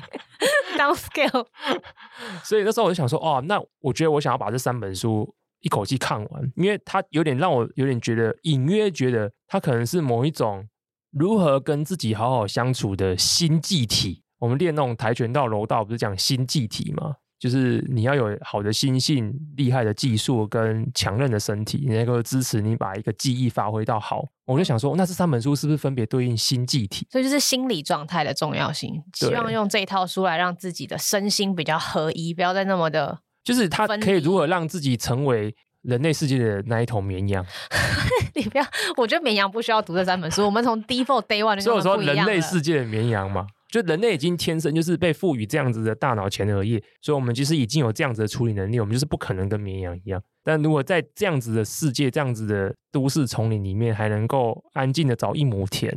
[0.77, 1.47] Downscale。
[2.43, 10.67] 所以那时候我就想说，哦，那我觉得我想要把这三本书一口气看完，因为它有点让我有点觉得隐约觉得它可能是某一种
[11.13, 14.25] 如何跟自己好好相处的新技体。
[14.41, 17.15] 我们练那种跆拳道、柔道，不是讲新技体吗？
[17.45, 24.25] 就是你要有好的心性、厉害的技术跟强韧的身体，你能够支持你把一个技艺发挥到好。
[24.47, 27.07] 我就想说，那这三本书是不是分别对应心技体？
[27.11, 28.95] 所以就是心理状态的重要性。
[29.13, 33.19] 希望用这一套书来让自己的身心比较合一，不要再那么的。
[33.45, 37.45] 就是它可以如何让自己成为人类世界的那一头绵羊？
[38.35, 38.65] 你不要，
[38.97, 40.47] 我觉得绵羊不需要读这三本书。
[40.47, 43.47] 我们从 default day one 就所以说人类世界的绵羊嘛。
[43.75, 50.23] 就人类已经天生就是被赋予这样子的大脑前额叶，所以我们其实已经有这样子的处理能力，我们就是不可能跟绵羊一样。
[50.45, 55.93] 但如果在这样子的世界、这样子的都市丛林里面，还能够安静的找一亩田，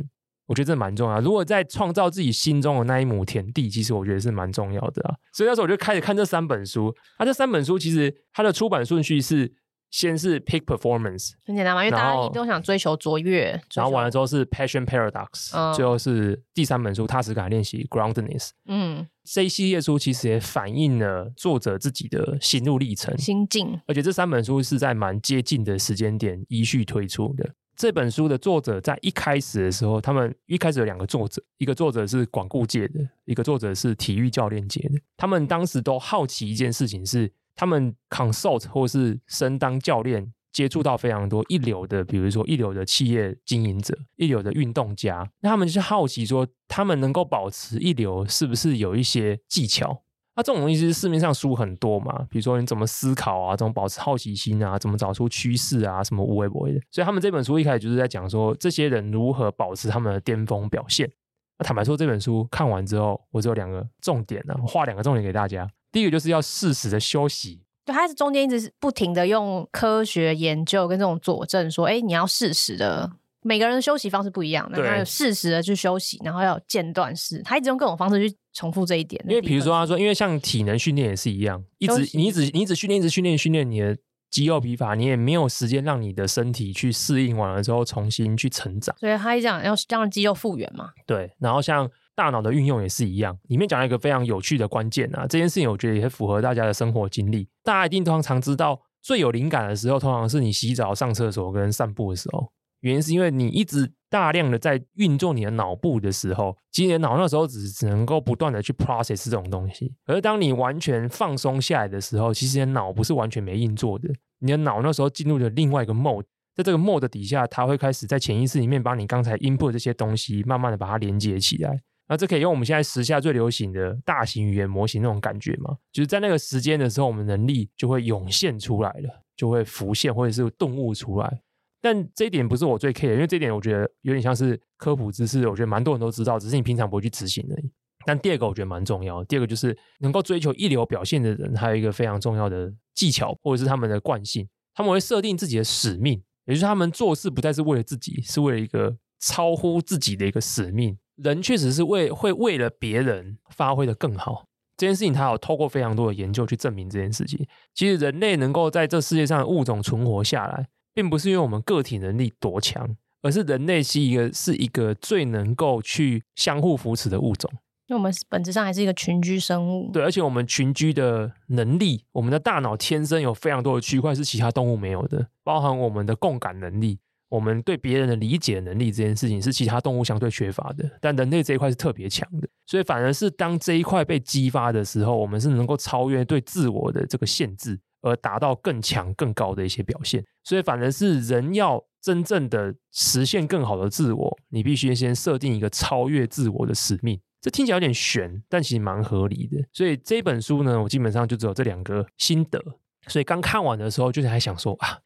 [0.46, 1.20] 我觉得这蛮重要。
[1.20, 5.14] 如果在创造自己心中的那一亩田地，其实我觉得是蛮重要的啊。
[5.32, 9.52] 所以那时候我就开始看这三本书，它这三本书其实它的出版顺序是。
[9.90, 13.58] 先是 Peak Performance，很简单嘛，因为大家都想追求卓越。
[13.72, 18.50] 然后完了之后是 Passion Paradox，、嗯、最后是第三本书踏实感练习 Groundedness。
[18.66, 23.80] 嗯，这一系列书其实也反映了作者自己的心路历程、心境。
[23.86, 27.54] 而且这三本书是在蛮接近的时间点依序推出的。
[27.74, 35.00] 这本书的作者在一开始的时候，他们一开始有两个作者，一个作者是广顾界的，一个作者是体育教练界的。
[35.16, 37.32] 他们当时都好奇一件事情是。
[37.58, 50.04] 他们 consult 或是身当教练，接触到非常多一流的，比如说一流的企业经营者、一流的运动家，那他们就是好奇说，他们能够保持一流，是不是有一些技巧？
[50.36, 56.80] 那、这种东西是市面上书很多嘛，比如说你怎么思考啊，怎么保持好奇心啊，怎么找出趋势啊，什么无为不为的。
[56.92, 61.10] 所以他们这本书一开始就是在讲说，这些人如何保持他们的巅峰表现。
[61.58, 65.68] 那坦白说，这本书看完之后，我只有两个重点呢、啊，我画两个重点给大家。
[65.90, 73.10] 第一个就是要适时的休息，就他是中间一直是不停的用科学研究跟这种佐证说，哎，你要适时的，
[73.42, 79.24] 每个人的休息方式不一样，那他有适时的去休息，然后要间断式，他一直用各种方式去重复这一点。
[79.26, 83.96] 因为比如说他说，因为像体能训练也是一样，一直你一直你一直训练，一直训练训练你的
[84.30, 88.94] 肌肉疲乏，你也没有时间让你的身体去适应完了之后重新去成长。
[88.98, 90.90] 所以他一讲要让肌肉复原嘛。
[91.06, 91.90] 对，然后像。
[92.18, 97.46] 大脑的运用也是一样，里面讲了一个非常有趣的关键啊，这件事情我觉得也符合大家的生活经历。
[97.62, 102.50] 大家一定通常知道，最有灵感的时候，通常是你洗澡、上厕所跟散步的时候。
[102.80, 109.94] 原因是因为你一直大量的在运作你的脑部的时候，其实你的脑那时候只只能够不断的去 process 这种东西。
[110.06, 114.08] 而当你完全放松下来的时候，其实你的脑不是完全没运作的，
[114.40, 116.24] 你的脑那时候进入了另外一个 mode，
[116.56, 121.80] 在这个 mode 底下，它会开始在潜意识里面把你刚才 input 这些东西，慢慢的把它连接起来。
[122.08, 125.76] 那这可以用我们现在时下最流行的大型语言模型那种感觉吗？
[125.92, 131.42] 就是在那个时间的时候，我们能力就会涌现出来了，就会浮现或者是顿悟出来。
[131.80, 137.70] 但这一点不是我最 care，因为这一点我觉得有点像是科普知识，我觉得蛮多人都知道，只是你平常不会去执行而已。
[138.06, 150.96] 但第二个我觉得蛮重要，第二个就是能够追求一流表现的人，还有一个非常重要的技巧，或者是他们的惯性，他们会设定自己的使命，也就是他们做事不再是为了自己，是为了一个超乎自己的一个使命。
[151.22, 154.44] 人确实是为会为了别人发挥的更好，
[154.76, 157.46] 这件事情他有透过非常多的研究去证明这件事情。
[157.74, 167.50] 其实人类能够在这世界上的物种存活下来，并不是因为我们个体能力多强，而是人类是一个是一个最能够去相互扶持的物种。
[167.88, 169.90] 因为我们本质上还是一个群居生物。
[169.90, 176.98] 对，而且我们群居的能力，我们的大脑天生有非常多的区块是其他动物没有的，包含我们的共感能力。
[177.28, 190.24] 我们对别人的理解能力这件事情是其他动物相对缺乏的，但人类这一块是特别强的，所以反而是当这一块被激发的时候，我们是能够超越对自我的这个限制，而达到更强、更高的一些表现。
[190.42, 197.20] 所以反而是人要真正的实现更好的自我，你必须先设定一个超越自我的使命。
[197.42, 199.58] 这听起来有点悬，但其实蛮合理的。
[199.72, 202.58] 所以这本书呢，我基本上就只有这两个心得。
[203.06, 204.98] 所以刚看完的时候，就是还想说啊。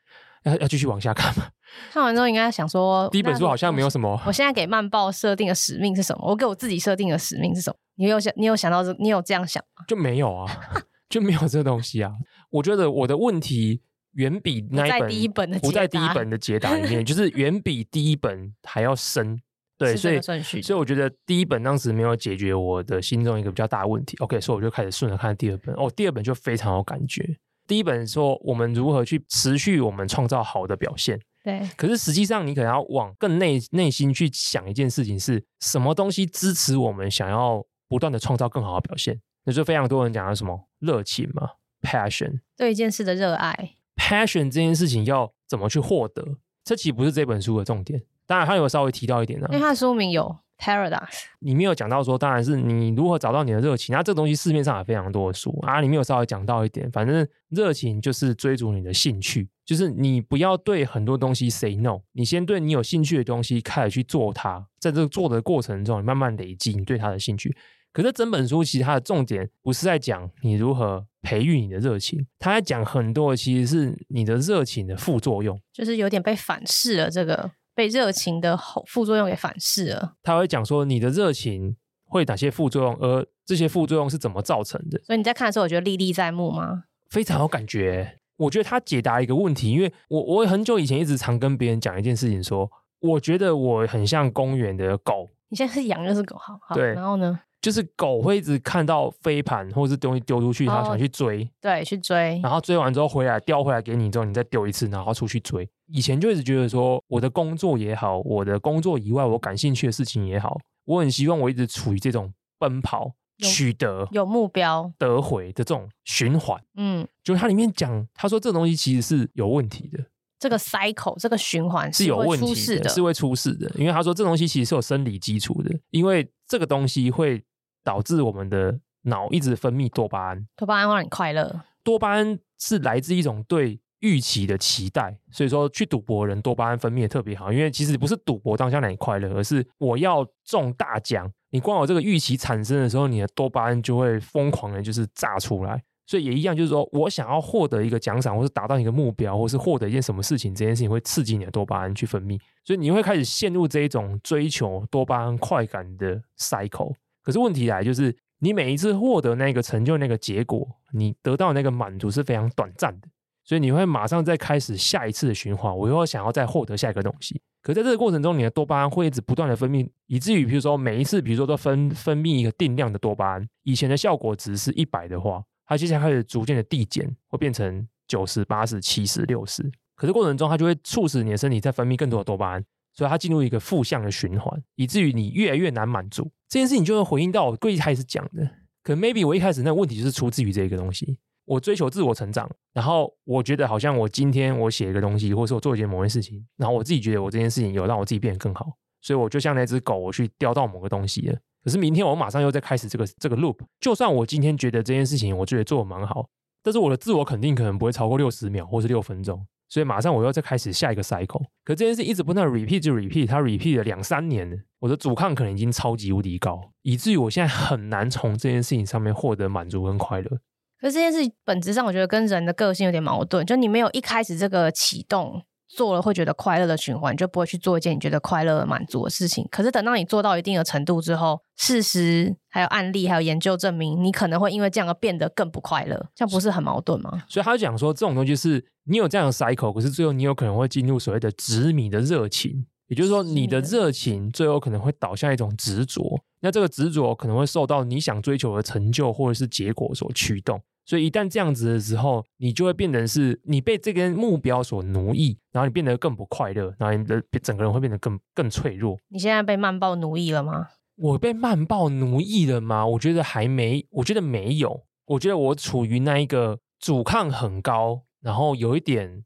[0.45, 1.47] 要要继续往下看吗？
[1.91, 4.21] 看完之后应该想说，第一本书好像没有什么。
[4.27, 6.29] 我现在给曼报设定的使命是什么？
[6.29, 7.77] 我给我自己设定的使命是什么？
[7.97, 8.93] 你有想，你有想到这？
[8.99, 9.85] 你有这样想吗？
[9.87, 10.47] 就没有啊，
[11.09, 12.13] 就没有这个东西啊。
[12.51, 13.83] 我觉得我的问题
[14.13, 19.41] 远比那一本第一本的不在第一本的解答里面， 就是远比第一本还要深。
[19.79, 24.17] 对，所以所以我觉得第一本当时没有解决我的心中一个比较大的问题。
[24.19, 25.75] OK，所以我就开始顺着看第二本。
[25.75, 27.25] 哦，第二本就非常有感觉。
[27.67, 31.69] 第一本说我们如何去持续我们创造好的表现，对。
[31.77, 39.21] 可是实际上你可能要往更内内心去想一件事情，是什么东西支持我们想要不断的创造更好的表现？
[39.45, 41.51] 那就非常多人讲的什么热情嘛
[41.83, 46.37] ，passion，对一件事的热爱，passion 这件事情要怎么去获得？
[46.65, 48.03] 这其实不是这本书的重点。
[48.27, 50.37] 当然，他有稍微提到一点呢、啊，因为他的书名有。
[50.63, 53.93] Paradox，里面有讲到说，当然是你如何找到你的热情。
[53.93, 56.89] 那这个东西市面上也非常多的书啊，里面有稍微讲到一点。
[56.93, 64.65] 反正热情就是追逐你的兴趣，就是你不要对很多东西 say no，你先对你有兴趣的东西开始去做它。
[64.79, 67.53] 在这个做的过程中，你慢慢累积你对它的兴趣。
[67.93, 77.51] 可是整本书其实它的重点不是在讲你如何培育你的热情，它在讲很多的其实是你的热情的副作用，就是有点被反噬了这个。
[77.75, 80.15] 被热情的后副作用给反噬了。
[80.23, 85.01] 他会讲说你的热情会哪些副作用，而这些副作用是怎么造成的。
[85.05, 86.85] 所以你在看的时候，我觉得历历在目吗？
[87.11, 88.19] 非常有感觉。
[88.37, 95.29] 我觉得他解答一个问题，因为我我很久以前一直常跟别人讲一件事情说，说我觉得我很像公园的狗。
[95.49, 96.75] 你现在是羊又是狗，好，好。
[96.75, 97.39] 对，然后呢？
[97.61, 105.71] 就是狗会一直看到飞盘或者是东西丢出去，它想去追，对，去追，然后追完之后回来叼回来给你之后，你再丢一次，然后出去追。
[105.93, 116.61] 以前就一直觉得说，我的工作也好，我的工作以外我感兴趣的事情也好，我很希望我一直处于这种奔跑、取得、有目标、得回的这种循环。
[116.77, 120.05] 嗯，就它里面讲，他说这东西其实是有问题的，
[120.39, 127.43] 这个 cycle 这个循环是有问题的，是会出事的，因为他说这东西其实是有生理基础的，因为这个东西会。
[127.85, 131.65] 导致我们的脑一直分泌多巴胺，多巴胺会让你快乐。
[131.83, 141.29] 多巴胺是来自一种对预期的期待，所以说去赌博人多巴胺分泌的特别好，因为其实不是赌博当下让你快乐，而是我要中大奖。
[141.51, 145.83] 你光有这个预期产生的时候，你的多巴胺就会疯狂的，就是炸出来。
[146.05, 156.93] 所以也一样，就是说我想要获得一个奖赏，或是达到一个目标，或是获得一件什么事情，这件事情会刺激你的多巴胺去分泌，所以你会开始陷入这一种追求多巴胺快感的 cycle。
[157.23, 163.09] 可是问题来就是，你每一次获得那个成就、那个结果，你得到那个满足是非常短暂的，
[163.45, 165.77] 所以你会马上再开始下一次的循环。
[165.77, 179.63] 我又想要再获得下一个东西，可在这个过程中，你的多巴胺会一直不断的分泌，以至于比如说每一次，比如说都分分泌一个定量的多巴胺，以前的效果值是一百的话，它接下来开始逐渐的递减，会变成九十、八十、七十、六十。
[179.95, 182.65] 可是过程中，它就会促使你的身体再分泌更多的多巴胺。
[182.95, 188.47] 所以它进入一个负向的循环，以至于你越来越难满足这件事情，就会回应到我最开始讲的。
[188.83, 191.17] 可能 maybe 我一开始那个问题就是出自于这个东西，
[191.53, 198.73] 我追求自我成长，然后我觉得好像我今天我写一个东西，或者说我做一件某件事情，然后我自己觉得我这件事情有让我自己变得更好，
[199.03, 201.39] 所以我就像那只狗，我去叼到某个东西了。
[201.63, 206.27] 可是明天我马上又再开始这个这个 loop，就算我今天觉得这件事情我觉得做的蛮好，
[206.63, 209.47] 但是我的自我肯定可能不会超过六十秒或是六分钟。
[209.69, 220.41] 所以马上我要再开始下一个 cycle，可这件事一直不断 repeat 就 repeat，它 repeat 了两三年，我的阻抗可能已经超级无敌高，以至于我现在很难从这件事情上面获得满足跟快乐。
[220.83, 225.43] 可是这件事本质上，我觉得跟人的个性有点矛盾，就你没有一开始这个启动。
[225.75, 229.49] 做了会觉得快乐的循环，就不会去做一件你觉得快乐满足的事情。
[229.51, 237.25] 可是等到你做到一定的程度之后，事实还有案例还有研究证明，你可能会因为这样而变得更不快乐，这样不是很矛盾吗？
[237.27, 246.21] 所以他就讲说，这种东西是你有这样的 cycle，可是最后你有可能会进入所谓的执迷的热情，也就是说，你的热情最后可能会导向一种执着。
[246.41, 250.61] 那这个执着可能会受到你想追求的成就或者是结果所驱动。
[250.85, 258.99] 所以一旦这样子的时候，你就会变成是你被这个目标所奴役，然后你变得更不快乐，然后你的整个人会变得更更脆弱。
[259.09, 260.69] 你现在被慢报奴役了吗？
[260.97, 262.87] 我被慢报奴役了吗？
[262.87, 264.85] 我觉得还没，我觉得没有。
[265.07, 269.25] 我觉得我处于那一个阻抗很高，然后有一点，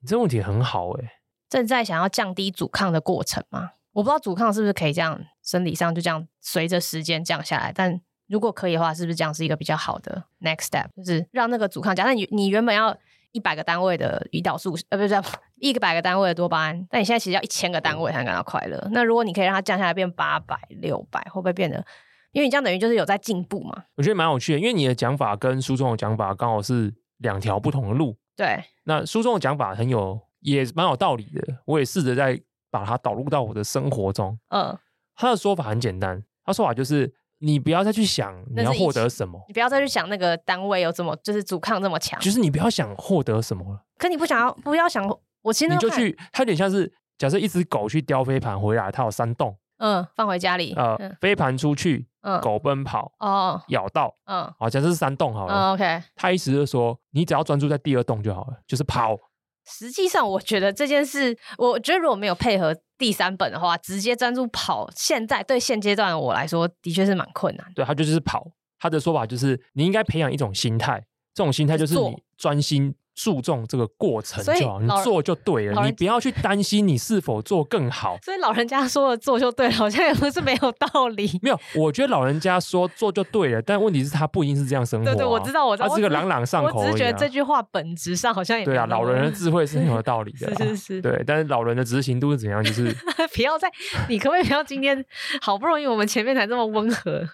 [0.00, 1.08] 你这问题很好诶。
[1.48, 3.72] 正在想要降低阻抗的过程吗？
[3.92, 10.86] 我不知道阻抗是不是可以这样生理上就这样随着时间降下来，但如果可以的话，是不是这样是一个比较好的 next step？
[10.96, 12.96] 就是让那个阻抗，假设你你原本要
[13.32, 15.22] 一百个单位的胰岛素，呃，不是
[15.56, 18.88] 一个百个单位的多巴胺，但你现在其实要一千个单位才能感到快乐。
[18.92, 21.84] 那如果你可以让它降下来变八百、六百，会不会变得？
[22.32, 23.84] 因为你这样等于就是有在进步嘛？
[23.96, 28.14] 我觉得蛮有趣的，因为你的讲法跟书中的讲法刚好是两条不同的路。
[28.36, 31.62] 对，那书中的讲法很有，也蛮有道理的。
[31.64, 32.38] 我也试着在
[32.70, 34.38] 把它导入到我的生活中。
[34.50, 34.78] 嗯，
[35.16, 43.80] 他的说法很简单，他说法就是你不要再去想你要获得什么，你不要再去想那个单位有这么就是阻抗这么强，就是你不要想获得什么了。
[43.96, 45.04] 可你不想要，不要想，
[45.42, 49.56] 我其实你就去，它有点像是假设一只狗去叼飞盘回来，它有三洞。
[49.78, 50.74] 嗯，放回家里。
[50.76, 55.54] 呃，飞盘出去，嗯，狗奔跑，哦，咬到，嗯，好，假设是三洞好了。
[55.54, 56.02] 嗯，OK。
[56.16, 59.16] 他意思就是说，你只要专注在第二洞就好了，就是跑。
[59.64, 67.72] 实际上，我觉得这件事，我觉得如果没有配合第三本的话，直接专注跑，现在对现阶段的我来说，的确是蛮困难。
[67.74, 68.50] 对，他就是跑。
[68.80, 72.94] 他的说法就是，你应该培养一种心态，这种心态就是你专心。
[73.18, 78.16] 注重这个过程就好，你做就对了，你不要去担心你是否做更好。
[78.22, 81.28] 所以老人家说的做就对了， 好像也不是没有道理。
[81.42, 85.12] 没有，我觉得老人家说做就对了，但问题是他不一定是这样生活啊。
[85.12, 86.78] 对对，我知道，我知道，他是个朗朗上口。
[86.78, 90.54] 我只是觉得这句话本质上好像也对啊，老人的 智慧是很有道理的。
[90.54, 92.62] 是是是，对，但是老人的执行度是怎样？
[92.62, 92.94] 就是
[93.34, 93.68] 不要再，
[94.08, 95.04] 你可不可以不要今天
[95.40, 97.26] 好不容易我们前面才这么温和，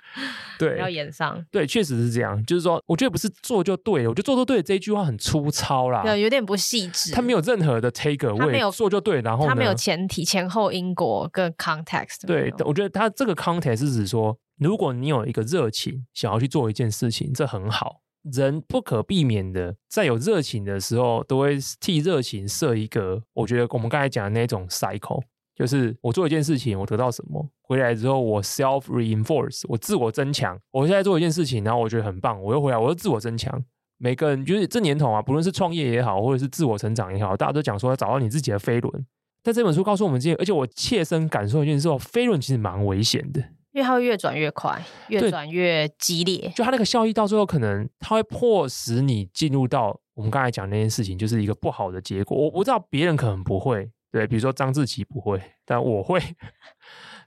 [0.58, 1.44] 对，不要演上。
[1.50, 2.42] 对，确实是这样。
[2.46, 6.56] 就是说，我觉得不是做就对了，我觉得做就对了这一句话很粗糙啦，有点不。
[6.64, 12.26] 细致，他没有任何的 take away，他没有做就对，然后他没有前提、前后因果跟 context。
[12.26, 18.00] 对，我觉得他这个 context 是指说，如果你有一个热情，想要去做一件事情，这很好。
[18.32, 23.22] 人不可避免的，在有热情的时候，都会替热情设一个。
[23.34, 25.20] 我觉得我们刚才讲的那种 cycle，
[25.54, 30.58] 就是我做一件事情，我得到什么，回来之后我 self reinforce，我自我增强。
[30.70, 33.62] 我现在做一件事情，然后我觉得很棒，我又回来，我又自我增强。
[34.04, 39.06] 每个人就是这年头啊，不论是创业也好，或者是自我成长也好，大家都讲说要找到你自己的飞轮。
[39.42, 43.40] 但这本书告诉我们这些，而且我切身感受一件事哦，飞轮其实蛮危险的，
[43.72, 44.78] 因为它会越转越快，
[45.08, 46.52] 越转越激烈。
[46.54, 52.36] 就它那个效益到最后，可能它会迫使你进入到我们刚才讲那件事情，就是一个不好的结果。
[52.36, 56.20] 我不知道别人可能不会，对，比如说张志奇不会，但我会。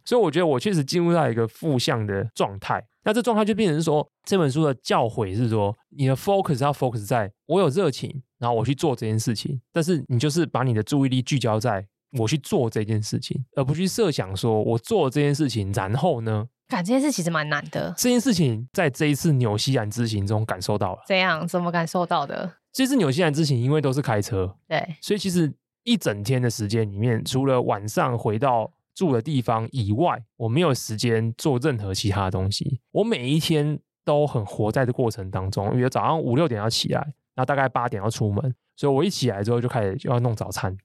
[0.08, 11.86] 所以我觉得我确实进入到一个负向的状态，那这状态就变成说，这本书的教诲是说，你的 focus 要 focus 在我有热情，然后我去做这件事情，但是你就是把你的注意力聚焦在
[12.18, 16.47] 我去做这件事情，而不去设想说我做这件事情，然后呢？
[16.70, 17.93] 感这件事其实蛮难的。
[17.97, 21.03] 这件事情在这一次纽西兰之行中感受到了。
[21.05, 21.45] 怎样？
[21.45, 22.49] 怎么感受到的？
[22.72, 25.53] 这次纽西兰之行因为都是开车，对，所以其实
[25.84, 28.72] 一整天的时间里面，除了晚上回到。
[28.98, 32.80] 住的地方以外，我没有时间做任何其他的东西。
[32.91, 37.00] 我每一天都很活在这过程当中，因为早上五六点要起来，
[37.36, 40.76] 然后大概八点要出门，所以我一起来之后就开始就要弄早餐。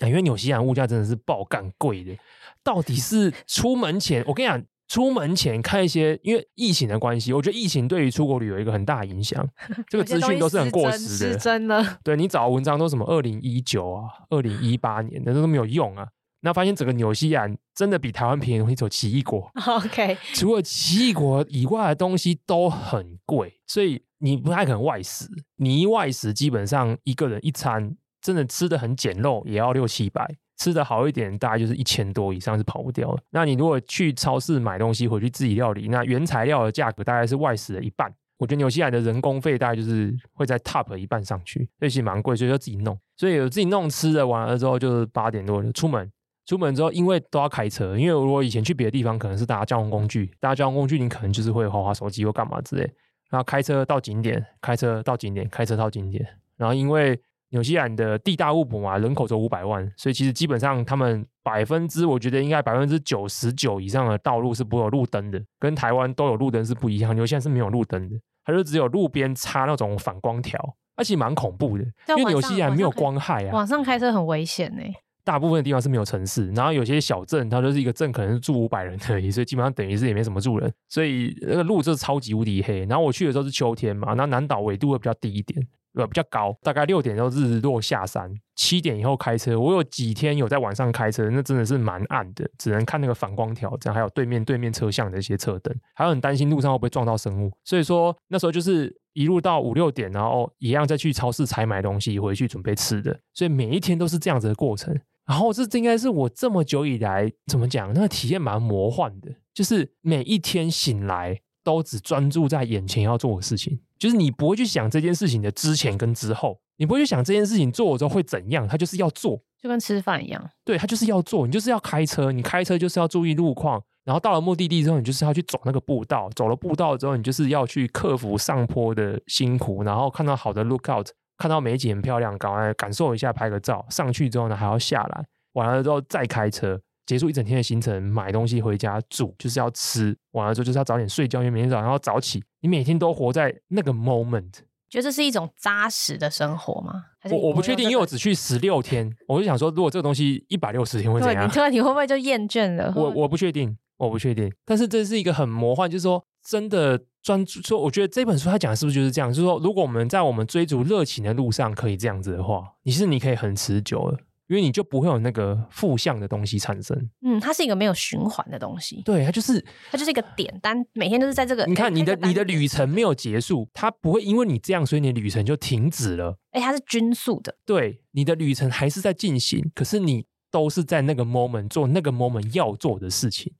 [0.00, 2.14] 因为纽西兰物价真的是爆干贵的，
[2.62, 9.48] 到底是出门前，我跟你讲，出门前看一些，因为疫情的关系，我觉得疫情对于出国旅游一个很大的影响。
[9.88, 11.82] 这个资讯都是很过时的，是真的。
[12.04, 16.08] 对，你找文章都什么二零一九啊、二零一八年的，那都没有用啊。
[16.42, 19.50] 那发现整个纽西兰真的比台湾便宜，一种奇异果。
[19.66, 25.26] OK，除了奇异果以外的东西都很贵，所以你不太可能外食。
[25.56, 30.24] 你一外食，基本上一个人一餐真的吃的很简陋，也要六七百；
[30.58, 33.22] 吃的好一点，大概就是一千多以上是跑不掉的。
[33.30, 38.12] 那你如果去超市买东西回去自己料理，那原材料的价格大概是外食的一半。
[38.38, 42.98] 我觉得纽西兰的人工费大概就是会在 top 一半上去，所以其实蛮贵，所以要自己弄。
[43.16, 46.10] 所以有自己弄吃的完了之后，就是八点多就出门。
[46.46, 52.82] 出门之后，因为都要开车，因为如果以前去别的地方，可能是搭交通工具，搭交通工具你可能就是会滑滑手机或干嘛之类。
[53.30, 56.26] 然后开车到景点，开车到景点，开车到景点。
[56.56, 57.18] 然后因为
[57.50, 67.14] 纽西兰的地大物博嘛，人口只有五百万，所以其实基本上他们百分之，我觉得应该百分之九十九以上的道路是不会有路灯的，跟台湾都有路灯是不一样。
[67.14, 70.58] 纽西兰是没有路灯的，它就只有路边插那种反光条，
[70.96, 71.84] 而且蛮恐怖的，
[72.16, 73.54] 因为纽西兰没有光害啊。
[73.54, 74.82] 晚上开车很危险呢。
[75.24, 82.84] 大部分的地方是没有城市，然后有些小镇，它就是一个镇，可能是住五百人而已，所以基本上等于是也没什么住人，所以那个路就是超级无敌黑。
[82.86, 98.96] 然后我去的时候是秋天嘛，那南岛纬度会比较低一点，呃，比较高，大概六点之后日落下山，七点以后开车，我有几天有在晚上开车，那真的是蛮暗的，只能看那个反光条，这样还有对面对面车厢的一些车灯，还有很担心路上会不会撞到生物，所以说那时候就是。
[99.14, 104.98] 一路到五六点，然后一样再去超市采买东西，回去准备吃的，所以每一天都是这样子的过程。
[105.26, 120.50] 然后这这应该是我这么久以来怎么讲，那个体验蛮魔幻的，就是每一天醒来都只专注在眼前要做的事情，就是你不会去想这件事情的之前跟之后，你不会去想这件事情做了之后会怎样，它就是要做，就跟吃饭一样。
[120.64, 131.06] 对，它就是要做，你就是要开车，你开车就是要注意路况，然后到了目的地之后，你就是要去走那个步道，走了步道之后，你就是要去克服上坡的辛苦，然后看到好的 lookout。
[131.42, 133.84] 看到美景很漂亮，赶快感受一下，拍个照。
[133.90, 135.24] 上去之后呢，还要下来，
[135.54, 140.16] 完了之后再开车，结束一整天的行程，买东西回家煮，就是要吃。
[140.34, 142.40] 完了之后就是要早点睡觉，因为每天早上要早起。
[142.60, 144.52] 你每天都活在那个 moment，
[144.88, 147.06] 觉得这是一种扎实的生活吗？
[147.28, 151.50] 我我不确定，因为我只去十六天，我就想说，如果这个东西一百六十天会怎样？
[151.50, 152.92] 对，你你会不会就厌倦了？
[152.94, 154.48] 我我不确定，我不确定。
[154.64, 156.24] 但是这是一个很魔幻，就是说。
[156.44, 159.30] 真的专注说，我觉得这本书他讲的是不是就是这样？
[159.32, 164.18] 就是说，如果我们在我们追逐热情的路上可以这样子的话，你是你可以很持久的，
[164.48, 167.10] 因为你就不会有那个负向的东西产生。
[167.24, 169.00] 嗯，它是一个没有循环的东西。
[169.04, 171.64] 对，它就是它就是一个点，但每天都是在这个。
[171.66, 176.36] 你看，你的你的旅程没有结束，它不会因为你这样，所以你的旅程就停止了。
[176.50, 177.54] 哎，它是均速的。
[177.64, 183.52] 对，你的旅程还是在进行，可是你都是在那个 moment 做那个 moment 要做的事情。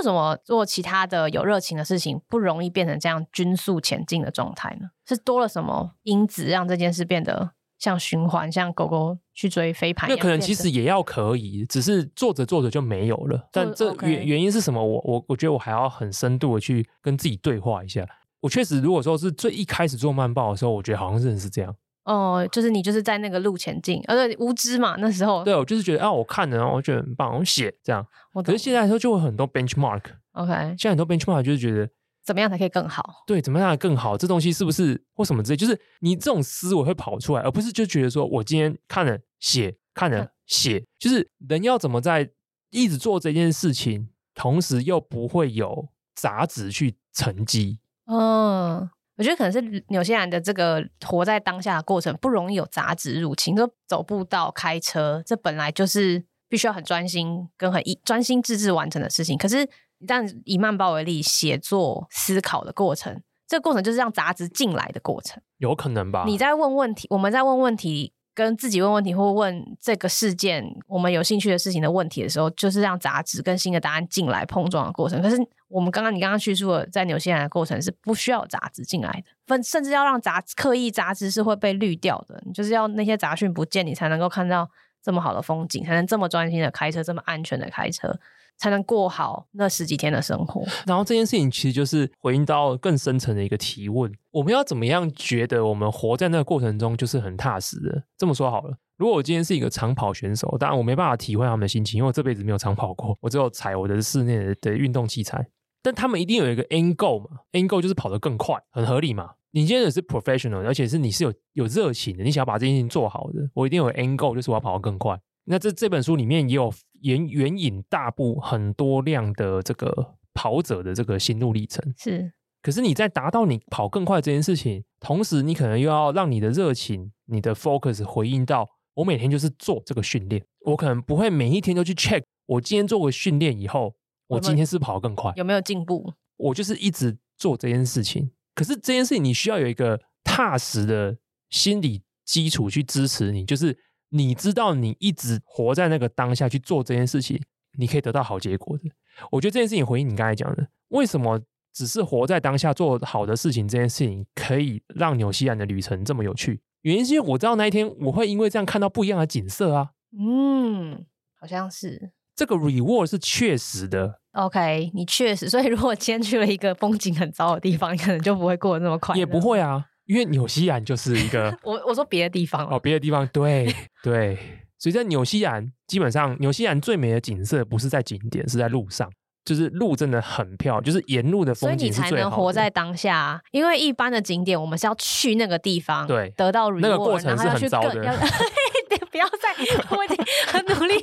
[0.00, 4.88] 为什么做其他的有热情的事情不容易变成这样均速前进的状态呢？
[5.06, 10.08] 是多了什么因子让这件事变得像循环，像狗狗去追飞盘？
[10.08, 13.46] 那可能其实也要可以，只是做着做着就没有了。
[13.52, 14.82] 但这原原因是什么？
[14.82, 18.06] 我我我觉得我还要很深度的去跟自己对话一下。
[18.40, 21.76] 我确实，如果说是最一开始做慢报的时候，我觉得好像真的是这样。
[22.04, 25.44] 哦，就是你就是在那个路前进，而且无知嘛，那时候。
[25.44, 28.04] 对，我就是觉得啊，我看了，然后我觉得很棒，我写这样。
[28.44, 30.02] 可是现在的时候就会很多 benchmark。
[30.32, 31.88] OK，现在很多 benchmark 就是觉得
[32.24, 33.02] 怎么样才可以更好？
[33.26, 34.16] 对，怎么样才更好？
[34.16, 35.56] 这东西是不是或什么之类？
[35.56, 42.30] 就是你这种思维会跑出来，而不是就觉得说我今天看了写，看了写，嗯、就是人要怎么在
[42.70, 47.78] 一直做这件事情，同时又不会有杂质去沉积。
[48.06, 48.88] 嗯。
[49.20, 59.36] 我觉得可能是纽西兰的这个活在当下的过程不容易有杂质入侵，就走步道、开车，这本来就是必须要很专心跟很一专心致志完成的事情。
[59.36, 59.68] 可是，
[60.08, 65.42] 但以慢报为例，写作、思考的过程，这个过程就是让杂质进来的过程。
[65.58, 66.24] 有可能吧？
[66.26, 68.14] 你在问问题，我们在问问题。
[68.42, 75.20] 跟自己问问题，或问这个事件我们有兴趣的事情的问题的时候，就是让杂质跟新的答案进来碰撞的过程。
[75.20, 75.36] 可是
[75.68, 84.66] 我们刚刚你刚刚叙述了在纽西兰的过程是不需要杂质进来的，分甚至要让杂刻意杂质是会被滤掉的，你就是要那些杂讯不见，你才能够看到
[85.02, 88.18] 这么好的风景，才能这么专心的开车，这么安全的开车。
[88.56, 90.62] 才能过好那十几天的生活。
[90.84, 98.04] 然后这件事情其实就是回应到更深层的一个提问：我们要怎么样觉得我们活在那个过程中就是很踏实的？
[98.16, 105.48] 这么说好了，如果我今天是一个长跑选手，当然我没办法体会他们的心情，因为我这辈子没有长跑过，我只有踩我的室内的运动器材。
[105.82, 109.30] 但他们一定有一个 end goal 嘛，end goal 就是跑得更快，很合理嘛。
[109.52, 115.18] 你今天也是 professional，而且是你是有有热情的，你想要把这件事情做好的，我一定有 end goal，就是我要跑得更快。
[115.44, 121.82] 那这这本书里面也有原援引大部很多量的这个跑者的这个心路历程。
[121.96, 122.30] 是，
[122.62, 133.94] 可是你在达到你跑更快这件事情，同时你可能又要让你的热情、你的 focus 回应到我每天就是做这个训练，我可能不会每一天都去 check 我今天做过训练以后，
[134.28, 136.12] 我今天是跑得更快，有没有进步？
[136.36, 138.30] 我就是一直做这件事情。
[138.54, 141.16] 可是这件事情你需要有一个踏实的
[141.48, 143.78] 心理基础去支持你，就是。
[144.12, 147.40] 你知道，你一直活在那个当下去做这件事情，
[147.78, 148.90] 你可以得到好结果的。
[149.30, 151.40] 我觉得这件事情回应你刚才讲的，为什么
[151.72, 156.60] 只是活在当下做好的事情，这件事情可以让纽西兰的旅程这么有趣？
[156.82, 159.90] 原因是因为我知道那一天我会因为这样看到不一样的景色啊。
[160.18, 161.04] 嗯，
[161.38, 164.20] 好像是这个 reward 是确实的。
[164.32, 169.14] OK，你确实，所以如果今天去了一个风景很糟的地方，你可能就不会过得那么快。
[169.16, 169.86] 也不会啊。
[170.06, 174.36] 因为纽西兰就是一个， 我我说别的地方哦，别的地方，对对，
[174.76, 179.08] 所以在纽西兰，基本上纽西兰最美的景色不是在景点，是在路上，
[179.44, 181.78] 就是路真的很漂亮，就是沿路的风景。
[181.78, 187.90] 所以你才能活在当下，因为一般的景点我们是要去那个地方，对，得到 reward，那个过程是很糟的。
[189.10, 189.54] 不要再，
[189.96, 190.16] 我已经
[190.46, 190.94] 很努力，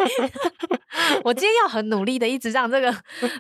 [1.24, 2.92] 我今天要很努力的一直让这个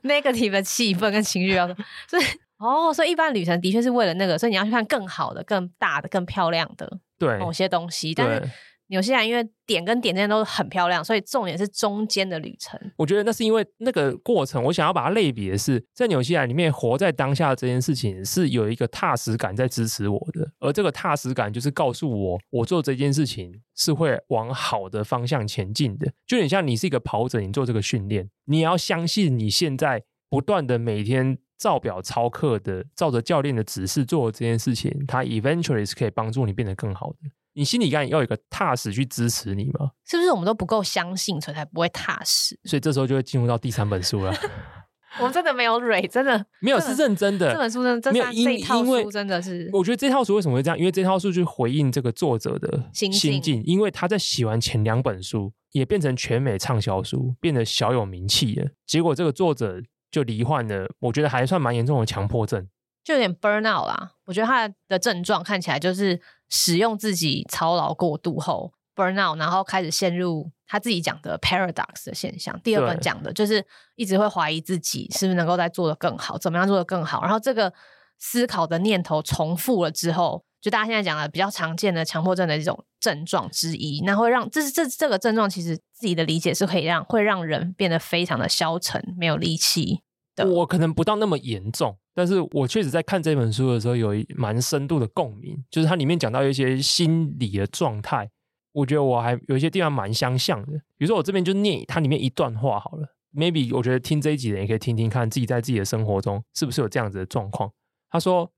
[0.04, 1.68] negative 的气氛跟情绪要，
[2.08, 2.24] 所以。
[2.60, 8.16] 哦，所以一般旅程的确是为了那个，所以你要去看更好的、更大的、更漂亮的对某些东西。
[8.16, 8.50] 但是
[8.88, 12.80] 纽西兰因为点跟点之间都很漂亮，所以重点是中间的旅程。
[12.96, 26.08] 我觉得那是因为那个过程，我想要把它类比的是，在纽西兰里面活在当下这件事情是有一个踏实感在支持我的，而这个踏实感就是告诉我，我做这件事情是会往好的方向前进的。
[26.26, 37.18] 就有点像你是一个跑者，你做这个训练，你要相信你现在不断的每天照表操课的，照着教练的指示做这件事情，它 eventually 是可以帮助你变得更好的。
[37.58, 39.90] 你心里感要有一个踏实去支持你吗？
[40.06, 42.56] 是不是我们都不够相信，所以才不会踏实？
[42.66, 44.32] 所以这时候就会进入到第三本书了。
[45.18, 47.52] 我们真的没有蕊，真的 没有是认真的。
[47.52, 50.78] 这本书真的没有，因为这套书真的是，我觉得这套书为什么会这样？
[50.78, 53.64] 因为这套书去回应这个作者的心境。
[53.66, 58.70] 因为他在写完前两本书，也变成全美畅销书，变得小有名气了。
[58.86, 59.82] 结果这个作者
[60.12, 62.68] 就罹患了，我觉得还算蛮严重的强迫症。
[63.08, 72.60] 就有点 burn out 啦，我觉得他的症状看起来就是使用自己操劳过度后 burn out，然后开始陷入他自己讲的 paradox 的现象。
[72.60, 77.22] 第二本讲的就是一直会怀疑自己是不是能够再做得更好，怎么样做得更好。
[77.22, 77.74] 然后这个
[78.20, 90.02] 思考的念头重复了之后，就大家现在讲的比较常见的强迫症的一种症状之一，那会让这是这这个症状其实自己的理解是可以让会让人变得非常的消沉，没有力气。
[90.46, 98.30] 我可能不到那么严重，但是我确实在看这本书的时候有一蛮深度的共鸣，就是它里面讲到一些心理的状态，
[98.74, 100.74] 我觉得我还有一些地方蛮相像的。
[100.98, 107.72] 比如说我这边就念它里面一段话好了，maybe 我觉得听这一集的也可以听听看，自己在自己的生活中是不是有这样子的状况。
[108.10, 108.52] 他说，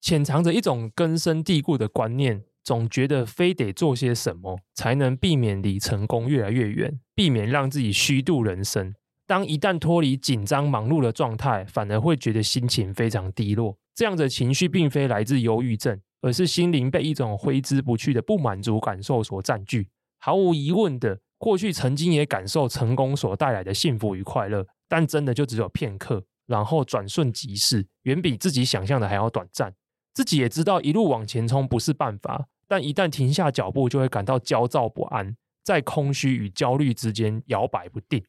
[0.00, 8.94] 潜藏着一种根深蒂固的观念，总觉得非得做些什么才能避免离成功越来越远，避免让自己虚度人生。
[9.26, 13.78] 当一旦脱离紧张忙碌的状态，反而会觉得心情非常低落。
[13.94, 19.88] 这样的情绪并非来自忧郁症，而是心灵被一种挥之不去的不满足感受所占据。
[20.18, 29.72] 毫无疑问的，过去曾经也感受成功所带来的幸福与快乐，但真的就只有片刻，然后转瞬即逝，远比自己想象的还要短暂。
[30.12, 38.22] 自己也知道一路往前冲不是办法，但一旦停下脚步，就会感到焦躁不安，在空虚与焦虑之间摇摆不定。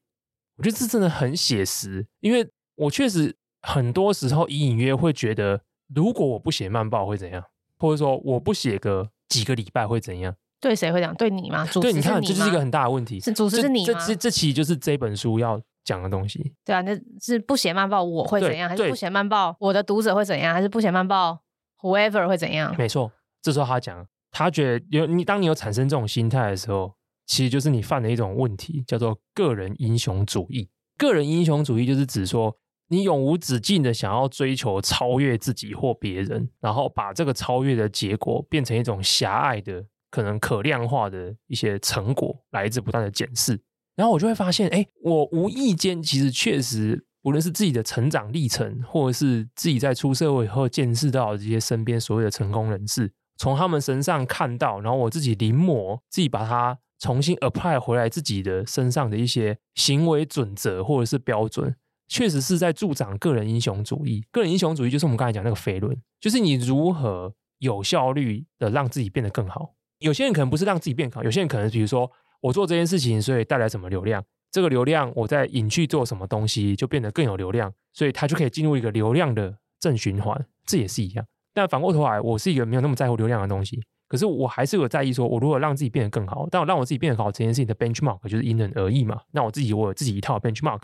[0.57, 5.61] 我觉得这真的很写实，因为我确实很多时候隐隐约约会觉得，
[5.93, 7.43] 如果我不写慢报会怎样，
[7.77, 10.35] 或者说我不写个几个礼拜会怎样？
[10.61, 11.13] 对谁会讲？
[11.15, 11.65] 对你吗？
[11.65, 11.93] 主持你？
[11.93, 13.19] 对，你看，这就是一个很大的问题。
[13.19, 13.85] 是主持是你吗？
[13.85, 16.53] 这这这其实就是这本书要讲的东西。
[16.63, 18.69] 对啊，那是不写漫报我会怎样？
[18.69, 20.53] 还是不写漫报我的读者会怎样？
[20.53, 21.39] 还是不写漫报
[21.81, 22.73] whoever 会怎样？
[22.77, 26.93] 没错，这时候他讲，他觉得有你，当你有产生这种心态的时候。
[27.25, 30.69] 其实就是你犯了一种问题，叫做个人英雄主义。
[30.97, 32.55] 个人英雄主义就是指说，
[32.87, 43.59] 你永无止境的想要追求超越自己或别人，然后把这个超越的结果变成一种狭隘的、可能可量化的一些成果，来自不断的检视。
[43.95, 56.77] 然后我就会发现，哎，我无意间其实确实，无论是自己的成长历程，或者是自己在出社会以后见识到的这些身边所有的成功人士，从他们身上看到，然后我自己临摹，自己把它。
[56.97, 61.75] 重新 apply 回来自己的身上的一些行为准则或者是标准，
[62.07, 64.23] 确实是在助长个人英雄主义。
[64.31, 69.75] 个人英雄主义就是我们刚才讲那个飞轮，就是你如何有效率的让自己变得更好。
[69.99, 72.09] 有些人可能不是让自己变好，有些人可能比如说
[72.39, 80.47] 我做这件事情，所以带来什么流量，这个流量我在引去做什么东西，就变得更有流量，所以他就可以进入一个流量的正循环。
[80.65, 81.25] 这也是一样。
[81.55, 83.81] 但反过头来，我是一个没有那么在乎流量的东西。
[84.07, 89.21] 可是我还是有在意，说我如果让自己变得更好，但我让我自己变得好这件事情的 benchmark 就是因人而异嘛。
[89.31, 90.81] 那我自己我有自己一套 benchmark，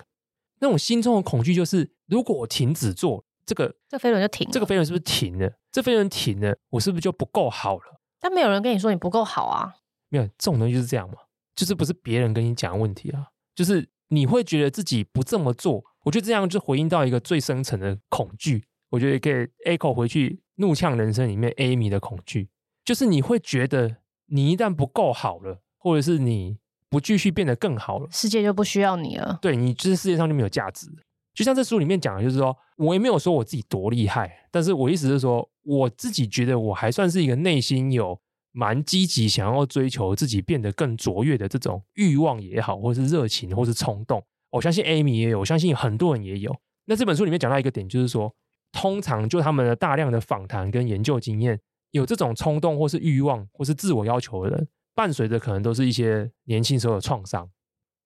[0.59, 5.51] 那种心中的恐惧就是，如果我停止做这个，这飞轮就停，这个飞轮是不是停了？
[5.71, 8.01] 这飞轮停了，我是不是就不够好了？
[8.19, 9.75] 但没有人跟你说你不够好啊。
[10.09, 11.15] 没有，这种东西就是这样嘛，
[11.53, 18.63] 就是不是别人跟你讲的问题啊，就是你会觉得自己不这么做，我觉得这样就回应到一个最深层的恐惧。
[18.89, 20.29] 我觉得可以 echo 回去
[20.61, 22.47] 《怒呛人生》里面 Amy 的恐惧。
[22.85, 23.97] 就是你会觉得，
[24.27, 26.57] 你一旦不够好了，或者是你
[26.89, 29.37] 不继续变得更好了，世界就不需要你了。
[29.41, 30.87] 对，你就是世界上就没有价值。
[31.33, 38.19] 就像这书里面讲的，就是说我也没有说我自己多厉害，但是我意思是说，我自己觉得我还算是一个内心有
[38.51, 44.21] 蛮积极，想要追求自己变得更卓越的这种欲望也好，或是热情，或是冲动。
[44.49, 46.53] 我相信 Amy 也有，我相信很多人也有。
[46.85, 48.35] 那这本书里面讲到一个点，就是说，
[48.71, 51.59] 通常就他们的大量的访谈跟研究经验。
[51.91, 57.49] 有这种冲动或是欲望或是自我要求的人，伴随着可能都是一些年轻时候的创伤，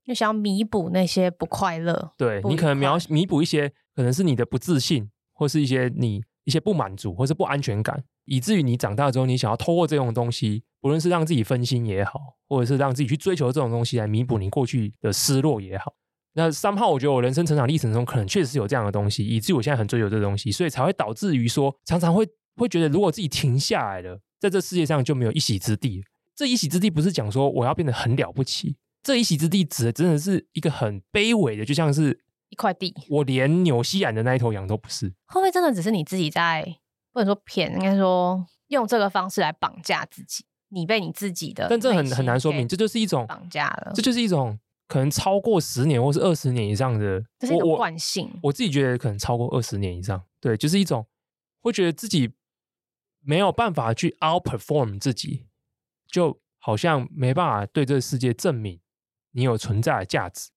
[0.03, 2.13] 就想要弥补那些不快乐。
[2.18, 15.93] 对，你可能描弥补一些，可能是你的不自信，或是一些你一些不满足或是不安全感，以至于你长大之后，你想要透过这种东西，不论是让自己分心也好，或者是让自己去追求这种东西来弥补你过去的失落也好。
[16.38, 22.27] 那三号，我觉得我人生成长历程中可能确实是有这样的东西，以至于我现在很追求这个东西，所以才会导致于说，常常会
[22.57, 26.03] 会觉得，如果自己停下来了，在这世界上就没有一席之地。
[26.36, 32.19] 这一席之地不是讲说我要变得很了不起，这一席之地指的真的是一个很卑微的，就像是
[32.49, 32.93] 一块地。
[33.09, 35.07] 我连纽西兰的那一头羊都不是。
[35.27, 36.63] 会不会真的只是你自己在，
[37.13, 40.43] 不能说骗，应该说用这个方式来绑架自己？
[40.69, 48.39] 你被你自己的，但这很很难说明，这就是一种绑架了，这就是一种可能超过十年或是二十年以上的，这是一种惯性我。
[48.49, 51.05] 我自己觉得可能超过二十年以上，对，就是一种
[51.61, 52.31] 会觉得自己
[53.21, 55.45] 没有办法去 outperform 自己，
[56.07, 56.39] 就。
[56.57, 58.79] 好像没办法对这个世界证明
[59.33, 60.49] 你有存在的价值，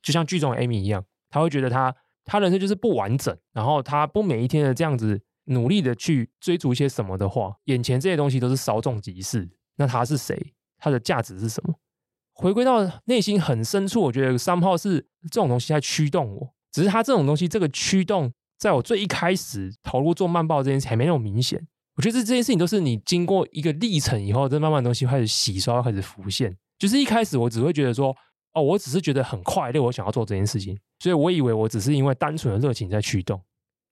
[0.00, 9.50] 就像剧中的 Amy 一样，他会觉得他他人生就是不完整，然后他不每一天的这样子努力的去追逐一些什么的话，眼前这些东西都是稍纵即逝。
[9.74, 10.54] 那他是谁？
[10.78, 11.74] 他的价值是什么？
[12.42, 21.64] 回归到内心很深处，我觉得三号是这种东西在驱动我，只是他这种东西这个驱动，在我最一开始投入做慢报这件事还没那么明显。
[21.94, 26.56] 我觉得这这件事情都是你经过一个历程以后，这慢慢的东西开始洗刷，开始浮现。
[26.78, 28.16] 就是一开始我只会觉得说，
[28.54, 33.40] 哦，我只是觉得很快乐，我想要做这件事情，所以我以为我只是因为单纯的热情在驱动。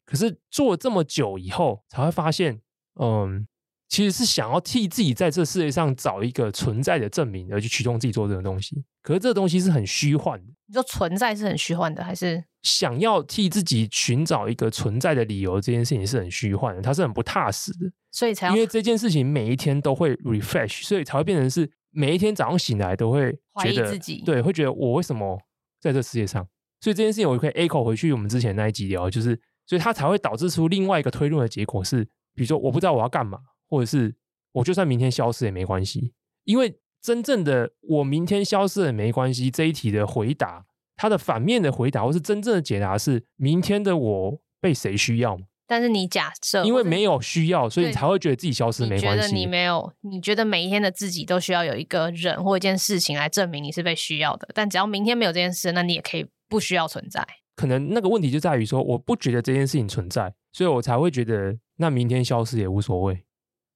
[0.05, 2.61] 可是做了这么久以后，才会发现，
[3.01, 3.47] 嗯，
[3.91, 8.83] 其实是想要替自己在这世界上找一个存在的证明，而去驱动自己做这个东西。
[9.03, 10.53] 可是这个东西是很虚幻的。
[10.67, 12.45] 你说存在是很虚幻的，还是？
[12.63, 25.41] 想要替自己寻找一个存在的理由，这件事情是很虚幻的，它是很不踏实的，所以才因为这件事情每一天都会 refresh，所以才会变成是每一天早上醒来都会觉得怀疑自己，对，会觉得我为什么
[25.81, 26.47] 在这世界上？
[26.81, 33.39] 所以这件事情我可以 echo 回去我们之前那一集聊，就是所以它才会导致出另外一个推论的结果是，比如说我不知道我要干嘛，
[33.71, 34.15] 或者是
[34.53, 36.13] 我就算明天消失也没关系，
[36.45, 40.67] 因为真正的我明天消失也没关系这一题的回答。
[40.97, 45.47] 它的反面的回答，或是真正的解答是：明天的我被谁需要吗？
[45.67, 49.07] 但是你假设，因为没有需要，所以你才会觉得自己消失没关系。
[49.09, 54.47] 你觉得你没有，你觉得每一天的自己都需要有一个人或一件事情来证明你是被需要的。
[54.53, 57.27] 但只要明天没有这件事，那你也可以不需要存在。
[57.57, 63.25] 可能那个问题就在于说，我不觉得这件事情存在，所以我才会觉得那明天消失也无所谓。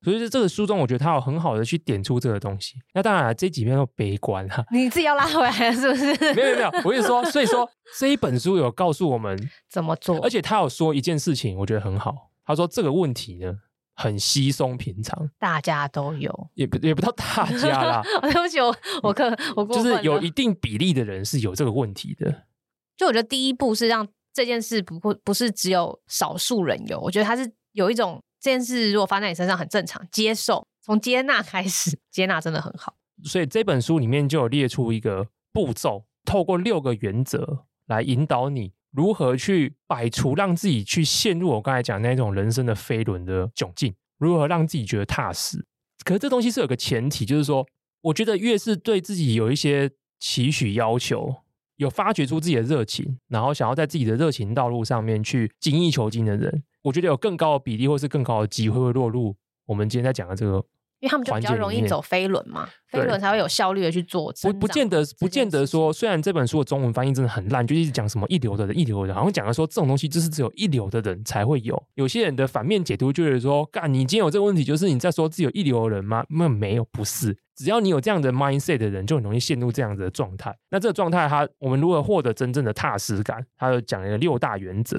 [0.05, 2.75] 所以，在这个书中，我觉得他有很好的去点出这个东西。
[2.93, 4.65] 那当然了，这几篇都悲观哈。
[4.71, 6.35] 你自己要拉回来了，是不是？
[6.35, 9.39] 没有没有，我跟你说，所以说 这一本书有告诉我们
[9.69, 12.31] 怎么做，而且他有说一件事情，我觉得很好。
[12.45, 13.55] 他说这个问题呢，
[13.95, 18.03] 很稀松平常，大家都有，也不也不到大家啦。
[18.23, 19.25] 对不起，我我可
[19.57, 22.45] 我就是有一定比例的人是有这个问题的。
[22.97, 28.23] 就我觉得第一步是让这件事不不不是只有少数人有，我觉得他是有一种。
[28.45, 32.95] 这件事如果发生在你身上很正常，接受，从接纳开始， 接纳真的很好。
[33.23, 45.65] 所以这本书里面就有列出一个步骤，透过六个原则来引导你如何去摆除让自己去陷入我刚才讲那种人生的飞轮的窘境，如何让自己觉得踏实。
[46.05, 47.67] 可是这东西是有个前提，就是说，
[48.03, 49.91] 我觉得越是对自己有一些
[50.21, 51.37] 期许要求，
[51.77, 56.63] 有发掘出自己的热情，然后想要在自己的热情道路上面去精益求精的人。
[56.83, 59.35] 我觉得有更高的比例，或是更高的机会会落入
[59.67, 60.65] 我们今天在讲的这个，
[61.05, 64.33] 因为他们就比较容易走飞轮嘛，飞轮才会有效率的去做。
[64.43, 71.81] 不不见得，不见得说，虽然这本书的中文翻译真的很烂，就一直讲什么一流的人，一流的人，好像讲的说这种东西就是只有一流的人才会有。
[71.97, 76.25] 有些人的反面解读就是说，干，你今天有这个问题，就是你在说自己有一流的人吗？
[76.31, 77.37] 那没有，不是。
[77.55, 80.57] 只要你有这样的 mindset 的人，就很容易陷入这样子的状态。
[80.71, 83.45] 那这个状态，它我们如何获得真正的踏实感？
[83.59, 84.99] 他就讲了六大原则。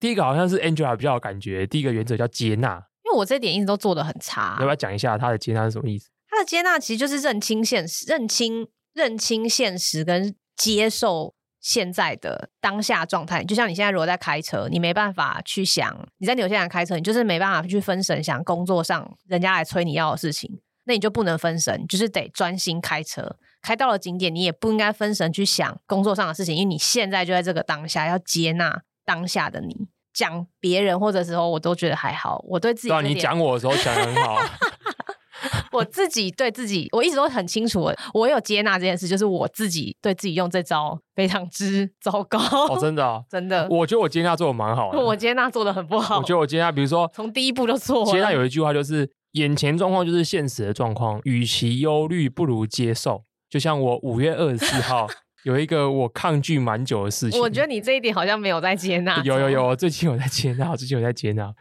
[0.00, 1.66] 第一个好像是 Angela 比较有感觉。
[1.66, 4.56] 第一个原则叫接纳，因为我这点一直都做的很差。
[4.60, 6.10] 要不要讲一下他的接纳是什么意思？
[6.28, 13.42] 他的接纳其实就是认清现实、认清认清现实跟接受现在的当下状态。
[13.42, 23.36] 就像你现在如果在开车，你没办法去想你在纽西兰开车，你就是没办法去分神想工作上人家来催你要的事情，那你就不能分神，就是得专心开车。
[23.62, 28.82] 开到了景点，你也不应该分神去想工作上的事情，因为你现在就在这个当下，要接纳。
[29.04, 32.44] 当下的你讲别人或者时候，我都觉得还好。
[32.48, 34.36] 我对自己，对你讲我的时候讲得很好。
[35.70, 42.38] 我自己对自己，我一直都很清楚，我有接纳这件事，就是我自己对自己用这招非常之 糟糕。
[42.38, 44.98] 哦，真的，哦，真的，我觉得我接纳做的蛮好的。
[44.98, 46.18] 我接纳做的很不好。
[46.18, 48.04] 我觉得我接纳，比如说从第一步就错。
[48.06, 53.22] 接纳有一句话就是：眼前状况就是现实的状况，与其忧虑，不如接受。
[53.48, 55.06] 就像我五月二十四号。
[55.48, 57.40] 有一个我抗拒蛮久的事情。
[57.40, 59.22] 我觉得你这一点好像没有在接纳。
[59.22, 61.54] 有有有，最近有在接纳， 最近有在接纳。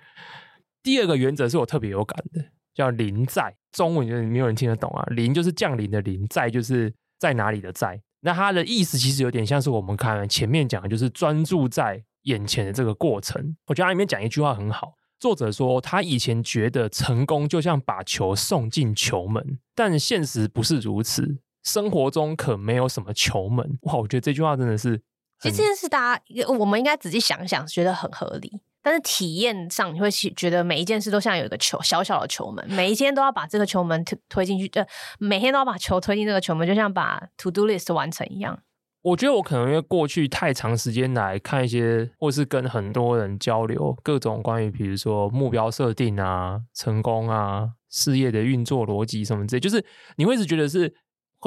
[0.83, 3.55] 第二个原则是我特别有感的，叫临在。
[3.71, 5.05] 中文就是没有人听得懂啊。
[5.11, 7.97] 临就是降临的临，在就是在哪里的在。
[8.19, 13.55] 那它的意思其实有点像是我们看前面讲的，就是专注在眼前的这个过程。
[13.67, 14.95] 我觉得它里面讲一句话很好。
[15.17, 21.37] 作者说，他以前觉得成功就像把球送进球门，但现实不是如此。
[21.67, 23.77] 生活中可没有什么球门。
[23.81, 25.01] 哇，我觉得这句话真的是……
[25.41, 28.61] 其实这件事大家我们应该仔细想想，觉得很合理。
[28.81, 34.87] 但是体验上，你会觉得每一件事都像有一个球，小小的球门，每一天都要把这个球门推推进去，呃，
[35.19, 38.57] 每天都要把球推进这个球门，就像把 to do list 完成一样。
[39.01, 50.93] 我觉得我可能因为过去太长时间来看一些，或是跟很多人交流各种关于，比如说目标设定啊、成功啊、事业的运作逻辑什么之类，就是你会一直觉得是，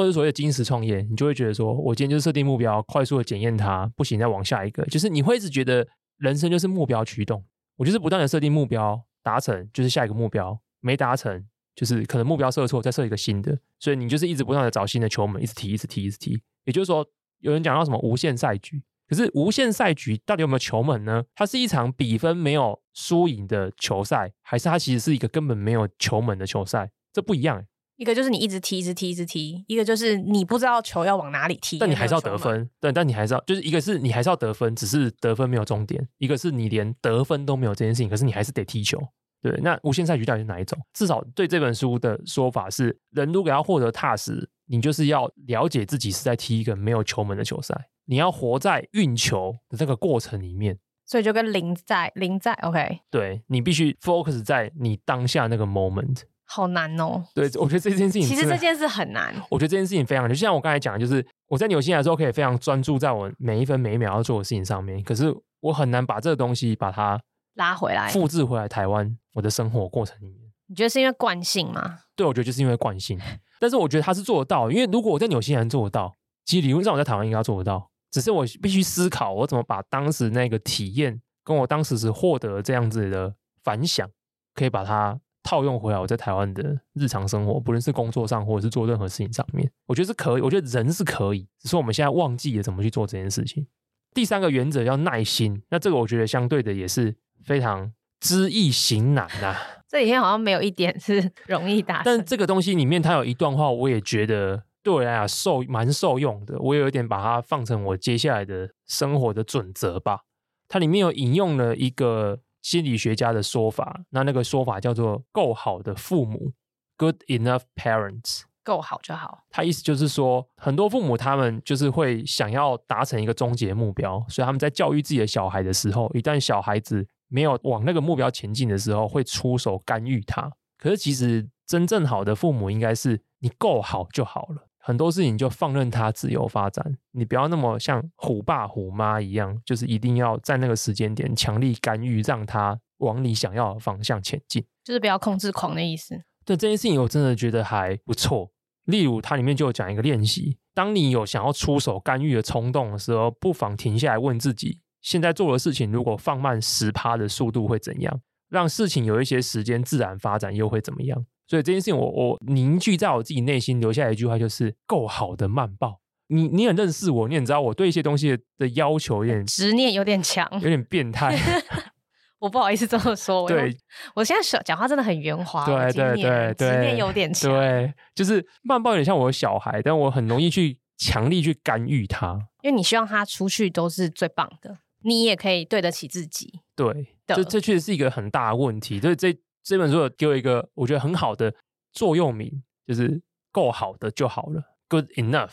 [0.00, 5.86] 或者所谓的金石创业，你就会觉得说，我今天就设定目标，快速的检验它，不行再往下一个，就是你会一直觉得
[6.16, 7.44] 人生就是目标驱动，
[7.76, 17.06] 我就是不断的设定目标，达成就是下一个目标，没达成就是可能目标设错，再设一个新的，所以你就是一直不断的找新的球门，一直踢，一直踢，一直踢，也就是说。
[17.42, 21.24] 有人讲到什么无限赛局，可是无限赛局到底有没有球门呢？
[21.34, 26.90] 它是一场比分没有输赢的球赛，还是它其实是一个根本没有球门的球赛？
[27.14, 27.64] 这不一样。
[28.00, 32.68] 一个就是你一直踢，一直踢，一直踢；一个就是你不知道球要往哪里踢，但你还是要得分。
[32.80, 38.98] 对，但你还是要，就是一个是你还是要得分，只是得分没有终点；一个是你连得分都没有这件事情，可是你还是得踢球。
[39.42, 40.78] 对，那无限赛局到底是哪一种？
[40.94, 44.48] 至少对这本书的说法是，人如果要获得踏实。
[44.72, 47.74] 你就是要了解自己是在踢一个没有球门的球赛，
[48.04, 56.20] 你要活在运球的这个过程里面，所以就跟零在零在，OK，对，你必须 focus 在你当下那个 moment，
[56.52, 57.22] 好难哦。
[57.32, 59.32] 对，我觉得这件事情其实这件事很难。
[59.48, 67.20] 我觉得这件事情非常难，就像我刚才讲的，就是我在纽西兰的时候可以非常专注在我每一分每一秒要做的事情上面，可是我很难把这个东西把它
[67.54, 70.50] 拉回来，复制回来台湾我的生活过程里面。
[70.66, 71.98] 你觉得是因为惯性吗？
[72.16, 73.18] 对，我觉得就是因为惯性。
[73.58, 77.90] 但是我觉得他是做得到，因为如果我在纽西兰做得到，其实理论上我在台湾应该做得到。
[78.10, 83.32] 只是我必须思考，我怎么把当时那个体验，跟我当时是获得这样子的
[83.62, 84.08] 反响，
[84.54, 90.42] 可以把它套用回来我在台湾的日常生活，不论是工作上或者是做任何事情上面，我觉得是可以。
[90.42, 93.66] 我觉得人是可以，只是我们现在忘记了怎么去做这件事情。
[94.12, 97.14] 第三个原则要耐心，那这个我觉得相对的也是
[97.44, 99.56] 非常知易行难呐、啊。
[99.88, 106.58] 这几天好像没有一点是容易达成，但这个东西里面它有一段话，我也觉得对我来讲受蛮受用的。
[106.60, 110.20] 我有一点把它放成我接下来的生活的准则吧。
[110.68, 116.52] 它里面有引用了一个心理学家的说法，那那个说法叫做“够好的父母
[116.96, 118.42] ”（Good enough parents）。
[118.62, 119.44] 够好就好。
[119.48, 130.52] 他意思就是说，很多父母他们就是会想要达成一个终极目标，所以他们在教育自己的小孩的时候，一旦小孩子没有往那个目标前进的时候，会出手干预他。
[130.76, 146.22] 可是其实真正好的父母应该是你够好就好了，很多事情就放任它自由发展，你不要那么像虎爸虎妈一样，就是一定要在那个时间点强力干预，让它往你想要的方向前进，就是不要控制狂的意思。
[146.44, 148.50] 对这件事情，我真的觉得还不错。
[148.86, 154.80] 例如，它里面就有讲一个练习：当你有想要出手干预的冲动的时候，不妨停下来问自己。
[155.02, 158.20] 现在做的事情，如果放慢十趴的速度会怎样？
[158.48, 161.24] 让事情有一些时间自然发展又会怎么样？
[161.50, 166.00] 所以这件事情我，我我凝聚在我自己内心留下来一句话，就是够好的慢报。
[166.28, 171.36] 你你很认识我，你也知道我对一些东西的要求有点执念有点强，有点变态。
[172.38, 173.76] 我不好意思这么说，对，
[174.14, 184.78] 我现在说讲话真的很圆滑，对对对对，执念有点强，对，就是慢报有点像我的小孩，但我很容易去强力去干预他，因为你希望他出去都是最棒的。
[185.02, 189.00] 你也可以对得起自己，对，这这确实是一个很大的问题。
[189.00, 189.34] 所以这
[189.70, 191.54] 这本书有给我一个我觉得很好的
[191.92, 195.52] 座右铭，就是够好的就好了，good enough。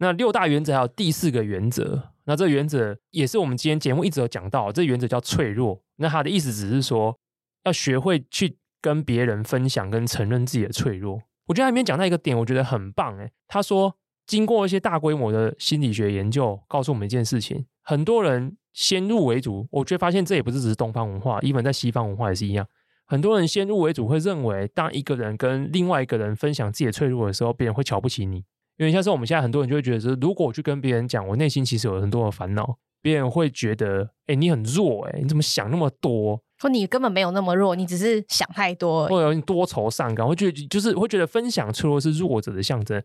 [0.00, 5.82] 那六大原则还有第四个原则，那这原则也是我们今天节目一直有讲到，这原则叫脆弱。
[5.96, 7.18] 那它的意思只是说，
[7.64, 11.22] 要学会去跟别人分享跟承认自己的脆弱。
[11.46, 13.32] 我觉得他里面讲到一个点，我觉得很棒诶。
[13.46, 13.96] 他说，
[14.26, 18.58] 经过一些大规模的心理学研究，告诉我们一件事情，很多人。
[18.74, 22.64] 先入为主，我却发现这也不是只是东方文化，even 在西方文化也是一样。
[23.08, 28.44] 很多人先入为主，会认为当一个人跟另外一个人分享自己的脆弱的时候，别人会瞧不起你。
[28.76, 36.40] 因为像是我们现在很多人就会觉得说，如果我去跟别人讲我内心其实有很多的烦恼，别人会觉得，哎，你很弱，哎，你怎么想那么多？
[36.60, 43.02] 或你根本没有那么弱，你只是想太多，或者你多愁善感，会觉得就是会觉得分享脆弱是弱者的象征。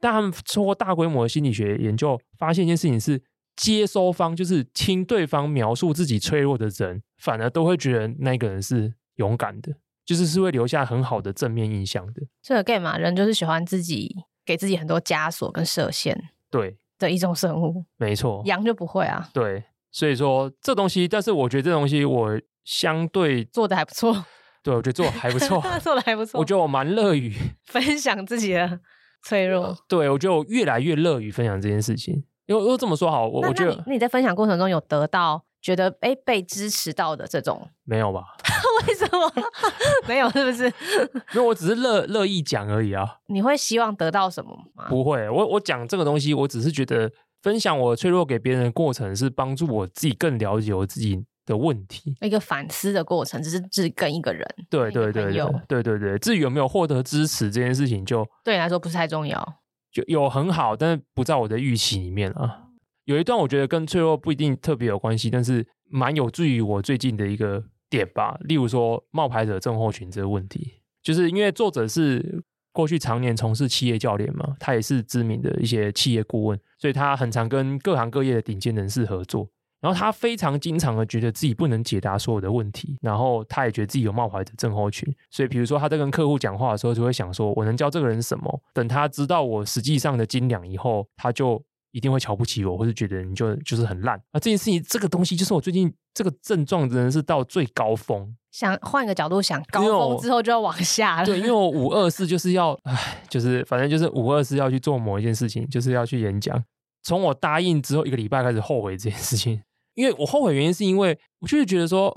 [0.00, 3.22] 但他们通过大规模的心理学研究，发现一件事情是，
[3.56, 9.72] 接收方就是听对方描述自己脆弱的人，反而都会觉得那个人是勇敢的，
[10.04, 12.22] 就是是会留下很好的正面印象的。
[12.42, 16.16] 这个 game 嘛，人就是喜欢自己给自己很多枷锁跟设限，
[16.50, 17.84] 对的一种生物。
[17.96, 19.28] 没错，羊就不会啊。
[19.32, 24.24] 对，所以说这东西，但是我觉得这东西我相对做的还不错。
[24.62, 26.40] 对，我觉得做的还不错， 做的还不错。
[26.40, 27.34] 我觉得我蛮乐于
[27.64, 28.80] 分享自己的。
[29.26, 32.12] 脆弱，对，我觉得我越来越乐于分享这件事情，
[32.44, 38.22] 因为如果这么说好，我我觉得那你在分享过程中有得到觉得哎被支持到的这种没有吧？
[38.86, 39.32] 为什么
[40.08, 40.30] 没有？
[40.30, 40.64] 是不是？
[41.34, 43.18] 因为我只是乐乐意讲而已啊。
[43.28, 44.86] 你会希望得到什么吗？
[44.88, 47.10] 不会，我我讲这个东西，我只是觉得
[47.42, 51.24] 分享我脆弱给别人的过程是帮助我自己更了解我自己。
[51.46, 56.18] 的问题，一个反思的过程，只是只跟一个人，对对对对对对对。
[56.18, 59.56] 至于有没有获得支持这件事情就，就对你来说不是太重要。
[59.92, 62.60] 就有很好，但是不在我的预期里面啊。
[63.04, 67.62] 有一段我觉得跟脆弱不一定特别有关系，但是蛮有助于我最近的一个
[67.94, 68.36] 点吧。
[68.40, 72.42] 例如说冒牌者症候群这个问题，就是因为作者是
[72.72, 79.48] 过去常年从事企业教练嘛，他也是知名的一些企业顾问，所以他很常跟各行各业的顶尖人士合作。
[79.80, 88.62] 然后他非常经常的觉得自己不能解答所有的问题，然后他也觉得自己有冒牌者症候群，所以比如说他在跟客户讲话的时候，就会想说：“我能教这个人什么？
[88.72, 91.62] 等他知道我实际上的斤两以后，他就
[91.94, 98.36] 一定会瞧不起我，或是觉得你就就是很烂。”啊，这件事情，这个东西就是我最近这个症状真的是到最高峰。
[98.50, 101.24] 想换一个角度想，高峰之后就要往下了。
[101.24, 106.62] 对，因为我 五二四就是要，唉，就是反正就是五二四要去做某一件事情，就是要去演讲。
[107.04, 109.62] 从我答应之后一个礼拜开始后悔这件事情。
[109.94, 112.12] 因为我后悔原因是因为我就是觉得说，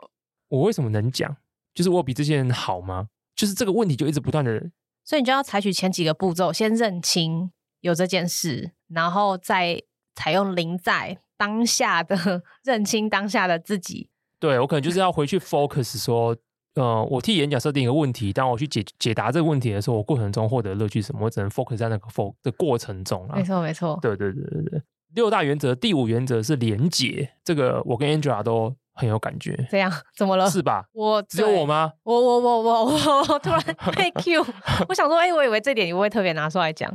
[0.49, 1.37] 我为什么能讲？
[1.75, 3.07] 就是我比这些人好吗？
[3.35, 4.59] 就是这个问题就一直不断的，
[5.05, 7.51] 所以你就要采取前几个步骤，先认清
[7.81, 9.81] 有这件事，然后再
[10.15, 14.09] 采用临在当下的认清当下的自己。
[14.39, 16.35] 对，我可能就是要回去 focus 说，
[16.75, 21.25] 呃，我替演讲设定一个问题，当我去解解答这个问题的时候，我过程中获得乐趣什么？
[21.25, 23.35] 我只能 focus 在那个 focus 的过程中啊。
[23.35, 23.97] 没错，没错。
[24.01, 24.81] 对对对对对。
[25.15, 27.31] 六大原则，第五原则是连结。
[27.43, 29.67] 这个我跟 Angela 都很有感觉。
[29.71, 30.49] 这样怎么了？
[30.49, 30.85] 是吧？
[30.93, 31.93] 我只有我吗？
[32.03, 33.59] 我我我我我突然
[33.95, 34.45] 被 Q，
[34.89, 36.91] 我想说，哎、欸，我以为这点你不会特别拿出来讲。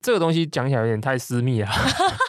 [0.00, 1.68] 这个东西讲起来有点太私密了。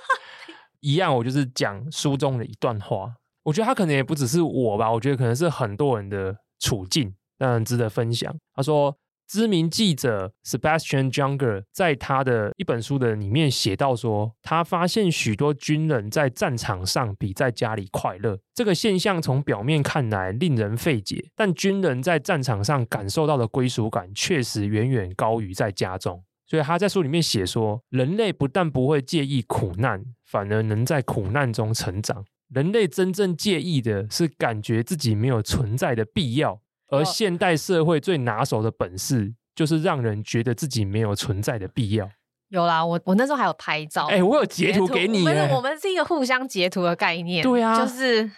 [0.82, 3.14] 一样，我就是讲书中的一段话。
[3.44, 8.36] 我觉得他可能也不只是我吧，我觉得可能是很多人的处境，当然值得分享。
[8.54, 8.98] 他说。
[9.30, 18.40] 知名记者 Sebastian Junger 在他的一本书的里面写到说，他发现许多军人在战场上比在家里快乐。
[18.54, 26.24] 这个现象从表面看来令人费解，但军人在战场上感受到的归属感确实远远高于在家中。
[26.48, 32.26] 所以他在书里面写说，人类不但不会介意苦难，反而能在苦难中成长。
[32.50, 36.62] 人类真正介意的是感觉自己没有存在的必要。
[36.90, 42.10] 而现代社会最拿手的本事，就是让人觉得自己没有存在的必要。
[42.48, 45.26] 有啦，我我那时候还有拍照，哎、欸，我有截图给你。
[45.26, 47.44] 不是，我们是一个互相截图的概念。
[47.44, 48.32] 对啊，就是，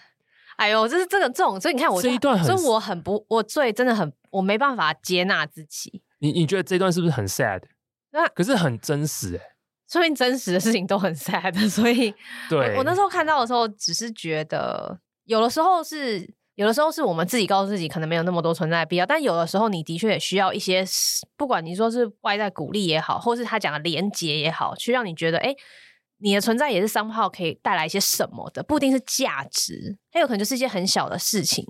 [0.56, 6.02] 哎呦，就是这个这种，所以你看我这一段很，所以我很不，我最真的很，我没办法接纳自己。
[6.18, 7.62] 你你觉得这段是不是很 sad？
[8.12, 9.42] 那可是很真实哎，
[9.90, 12.14] 说明真实的事情都很 sad， 所以
[12.50, 16.36] 对我，我那时候看到的时候，只是觉得有的时候是。
[16.56, 20.84] 有的时候是我们自己告诉自己可能没有那么多存在的必要，但有的时候你的确也需要一些，
[21.38, 25.56] 不管你说是外在鼓励也好，或是他讲的连接也好，去让你觉得，哎，
[26.18, 31.66] 你的存在也是 somehow 可以带来一些什么的，不一定是价值，它有可能就是一些很小的事情。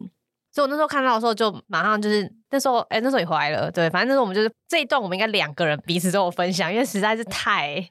[0.51, 7.89] 所以我那时候看到的时候，就马上就是那时候，哎，那时候也回来了，对，反正那时候我们就是这一段，我们应该两个人彼此都有分享，因为实在是太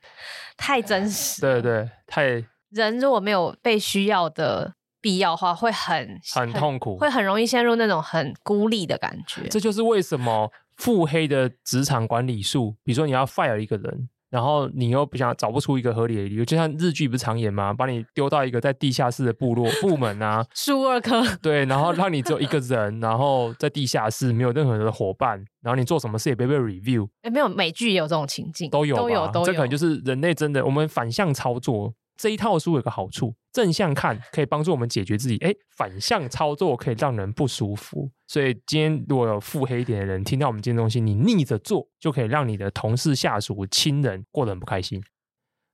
[0.57, 4.75] 太真实，对对，太人如果没有被需要的。
[5.01, 9.47] 必要的话会很很痛苦，会很容易陷入那种很孤立的感觉。
[9.49, 17.73] 这就是为什么腹黑的职场管理术，比如说你要 fire 一个人，然后你又不想找不出一个合理的理由，就像日剧不是常演吗？
[17.73, 27.09] 把你丢到一个在地下室的部落部门啊， 树二科对，然后让你只有一个人，然后在地下室没有任何的伙伴，然后你做什么事也不被 review。
[27.23, 29.47] 哎，没有美剧也有这种情境，都有都有都有。
[29.47, 31.95] 这可能就是人类真的，我们反向操作。
[32.19, 38.11] 这一套书有个好处，正向看可以帮助我们解决自己，哎，反向操作可以让人不舒服。
[38.27, 45.01] 所以今天如果有腹黑一点的人听到我们这些东西，你逆着做，就可以让你的同事、下属、亲人过得很不开心。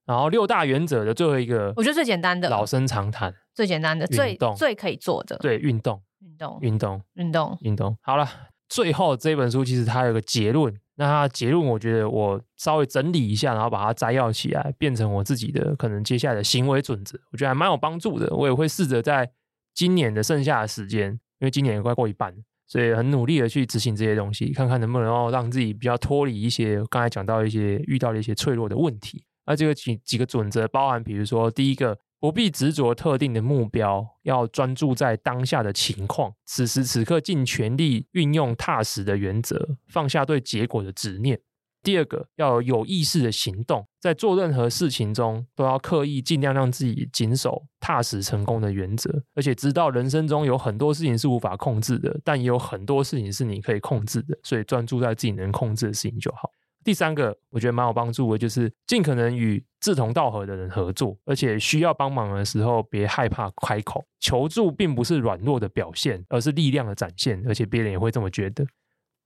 [0.04, 7.96] 然后六大原则的最后一个，我觉得最简单的，老生常谈，最简单的，最最可以做的，对，运动，运动，运动，运动，运动。
[8.02, 8.28] 好了，
[8.68, 18.34] 最后这本书其实它有个结论，那它结论，我觉得我稍微整理一下，然后把它摘要起来，变成我自己的可能接下来的行为准则，我觉得还蛮有帮助的。
[18.36, 19.30] 我也会试着在
[19.74, 21.10] 今年的剩下的时间，
[21.40, 22.34] 因为今年也快过一半，
[22.66, 29.24] 所以很努力的去执行这些东西，看看能不能够让自己比较脱离一些刚才讲到一些遇到的一些脆弱的问题。
[29.46, 31.98] 那这个几几个准则包含，比如说第一个。
[32.24, 41.38] 不必执着特定的目标，要专注在当下的情况，此时此刻尽全力运用踏实的原则，放下对结果的执念。
[41.82, 56.50] 第二个，要有意识的行动，在做任何事情中都要刻意尽量让自己谨守踏实成功的原则，而且知道人生中有很多事情是无法控制的，但也有很多事情是你可以控制的，所以专注在自己能控制的事情就好。
[56.84, 68.66] 第三个，我觉得蛮有帮助的，就是尽可能与志同道合的人合作，而且需要帮忙的时候，别害怕开口求助，并不是软弱的表现，而是力量的展现，而且别人也会这么觉得。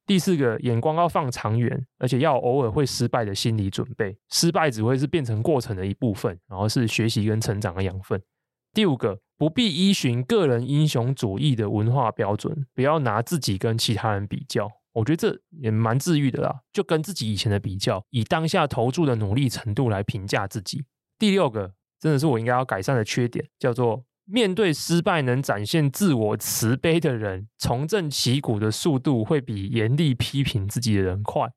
[0.07, 8.23] 第四个，眼光要放长远，而且要偶尔会失败的心理准备，失败只会是变成过程的一部分，然后是学习跟成长的养分。
[8.73, 14.71] 第五个，不必依循个人英雄主义的文化标准，不要拿自己跟其他人比较。
[14.99, 20.85] 我觉得这也蛮治愈的啦，就跟自己以前的比较，以当下投注的努力程度来评价自己。
[21.19, 31.51] 第六个，真的是我应该要改善的缺点，叫做面对失败能展现自我慈悲的人，重振旗鼓的速度会比严厉批评自己的人快。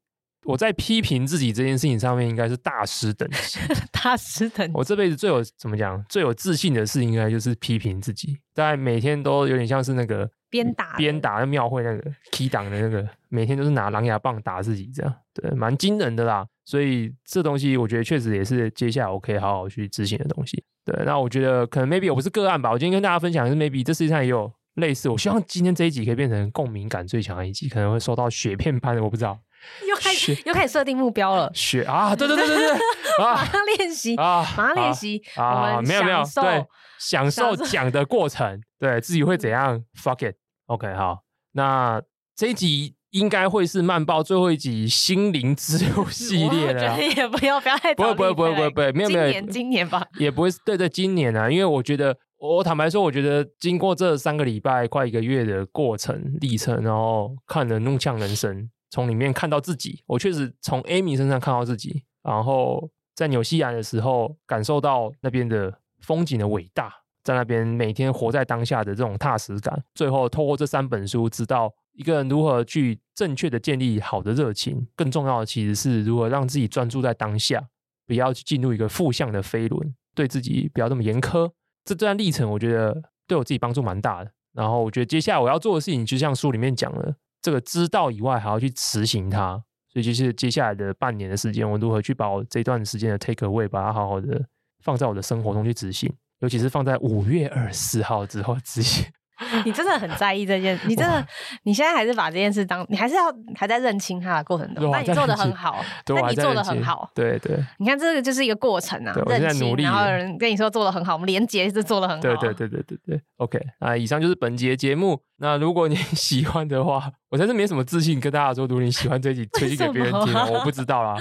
[0.46, 3.60] 我在批评自己这件事情上面，应该是大师等级。
[3.94, 4.74] 大师等级。
[4.74, 8.40] 我这辈子最有怎么讲，最有自信的事，应该就是批评自己。
[8.56, 16.46] 大概每天都有点像是那个鞭打鞭打那庙会那个 key 档的那个，每天都是拿狼牙棒打自己，这样对，蛮惊人的啦。
[16.66, 20.64] 所以这东西，我觉得确实也是接下来我可以好好去执行的东西。
[20.86, 22.70] 对，那我觉得可能 maybe 我不是个案吧。
[22.70, 25.10] 我今天跟大家分享的是 maybe 这世界上也有类似。
[25.10, 29.40] 我希望今天这一集可以变成共鸣感最强的一集，可能会收到雪片般的，我不知道。
[29.88, 32.80] 又开始又开始设定目标了，雪啊，对对对对对，
[33.24, 36.66] 马上练习啊，马上练习啊，没有没有，对，
[36.98, 40.34] 享受讲的过程，对自己会怎样？Fuck
[40.76, 41.24] it，OK，好，
[41.54, 42.02] 那
[42.36, 58.70] 这一集应该会是漫报最后一集心灵之路 系列了，也不要不要太， 不会不会不会不会不会，没有没有，今年今年吧，也不会对对今年啊，因为我觉得我坦白说，我觉得经过这三个礼拜快一个月的过程历程，然后看了怒呛人生。
[58.94, 66.94] 从里面看到自己，我确实从 Amy 身上看到自己，然后在纽西兰的时候感受到那边的风景的伟大，
[67.24, 69.84] 在那边每天活在当下的这种踏实感。
[69.96, 77.64] 最后透过这三本书，知道一个人如何去正确的建立好的热情，更重要的其实是如何让自己专注在当下，
[78.06, 81.52] 不要去进入一个负向的飞轮，对自己不要这么严苛。
[81.86, 84.32] 这段历程我觉得对我自己帮助蛮大的。
[84.54, 87.16] 然后我觉得接下来我要做的事情，就像书里面讲的。
[87.44, 89.60] 这个知道以外，还要去执行它，
[89.92, 94.40] 所以就是接下来的半年的时间，我如何去把我这段时间的 take away，把它好好的
[94.84, 99.12] 放在我的生活中去执行，尤其是放在五月二十四号之后直接。
[99.66, 101.26] 你真的很在意这件，你真的，
[101.64, 103.24] 你现在还是把这件事当，你还是要
[103.56, 107.58] 还在认清它的过程中，那你做的很好，那你做的很好，对对。
[107.80, 113.22] 你看这个就是一个过程啊，认清，然后有人跟你说做的很好，我们连结是做的很好，对对对对对对。
[113.38, 115.22] OK，啊，以上就是本节节目。
[115.38, 121.16] 那如果你 喜欢的话，我真是没什么自信跟大家说，如果你喜欢这集，推荐给别人听，我不 知道啦。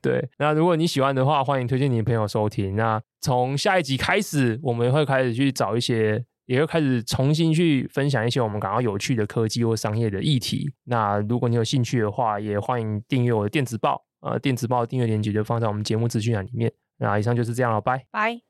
[0.00, 2.74] 对，那如果你喜欢的话，欢迎推荐你的朋友收听。
[2.74, 6.24] 那从下一集开始，我们会开始去找一些。
[6.52, 10.70] 也会开始重新去分享一些我们感到有趣的科技或商业的议题。
[10.84, 14.04] 那如果你有兴趣的话，也欢迎订阅我的电子报。
[14.20, 16.70] 呃，电子报订阅链接就放在我们节目资讯栏里面。
[16.98, 18.42] 那以上就是这样了，拜拜。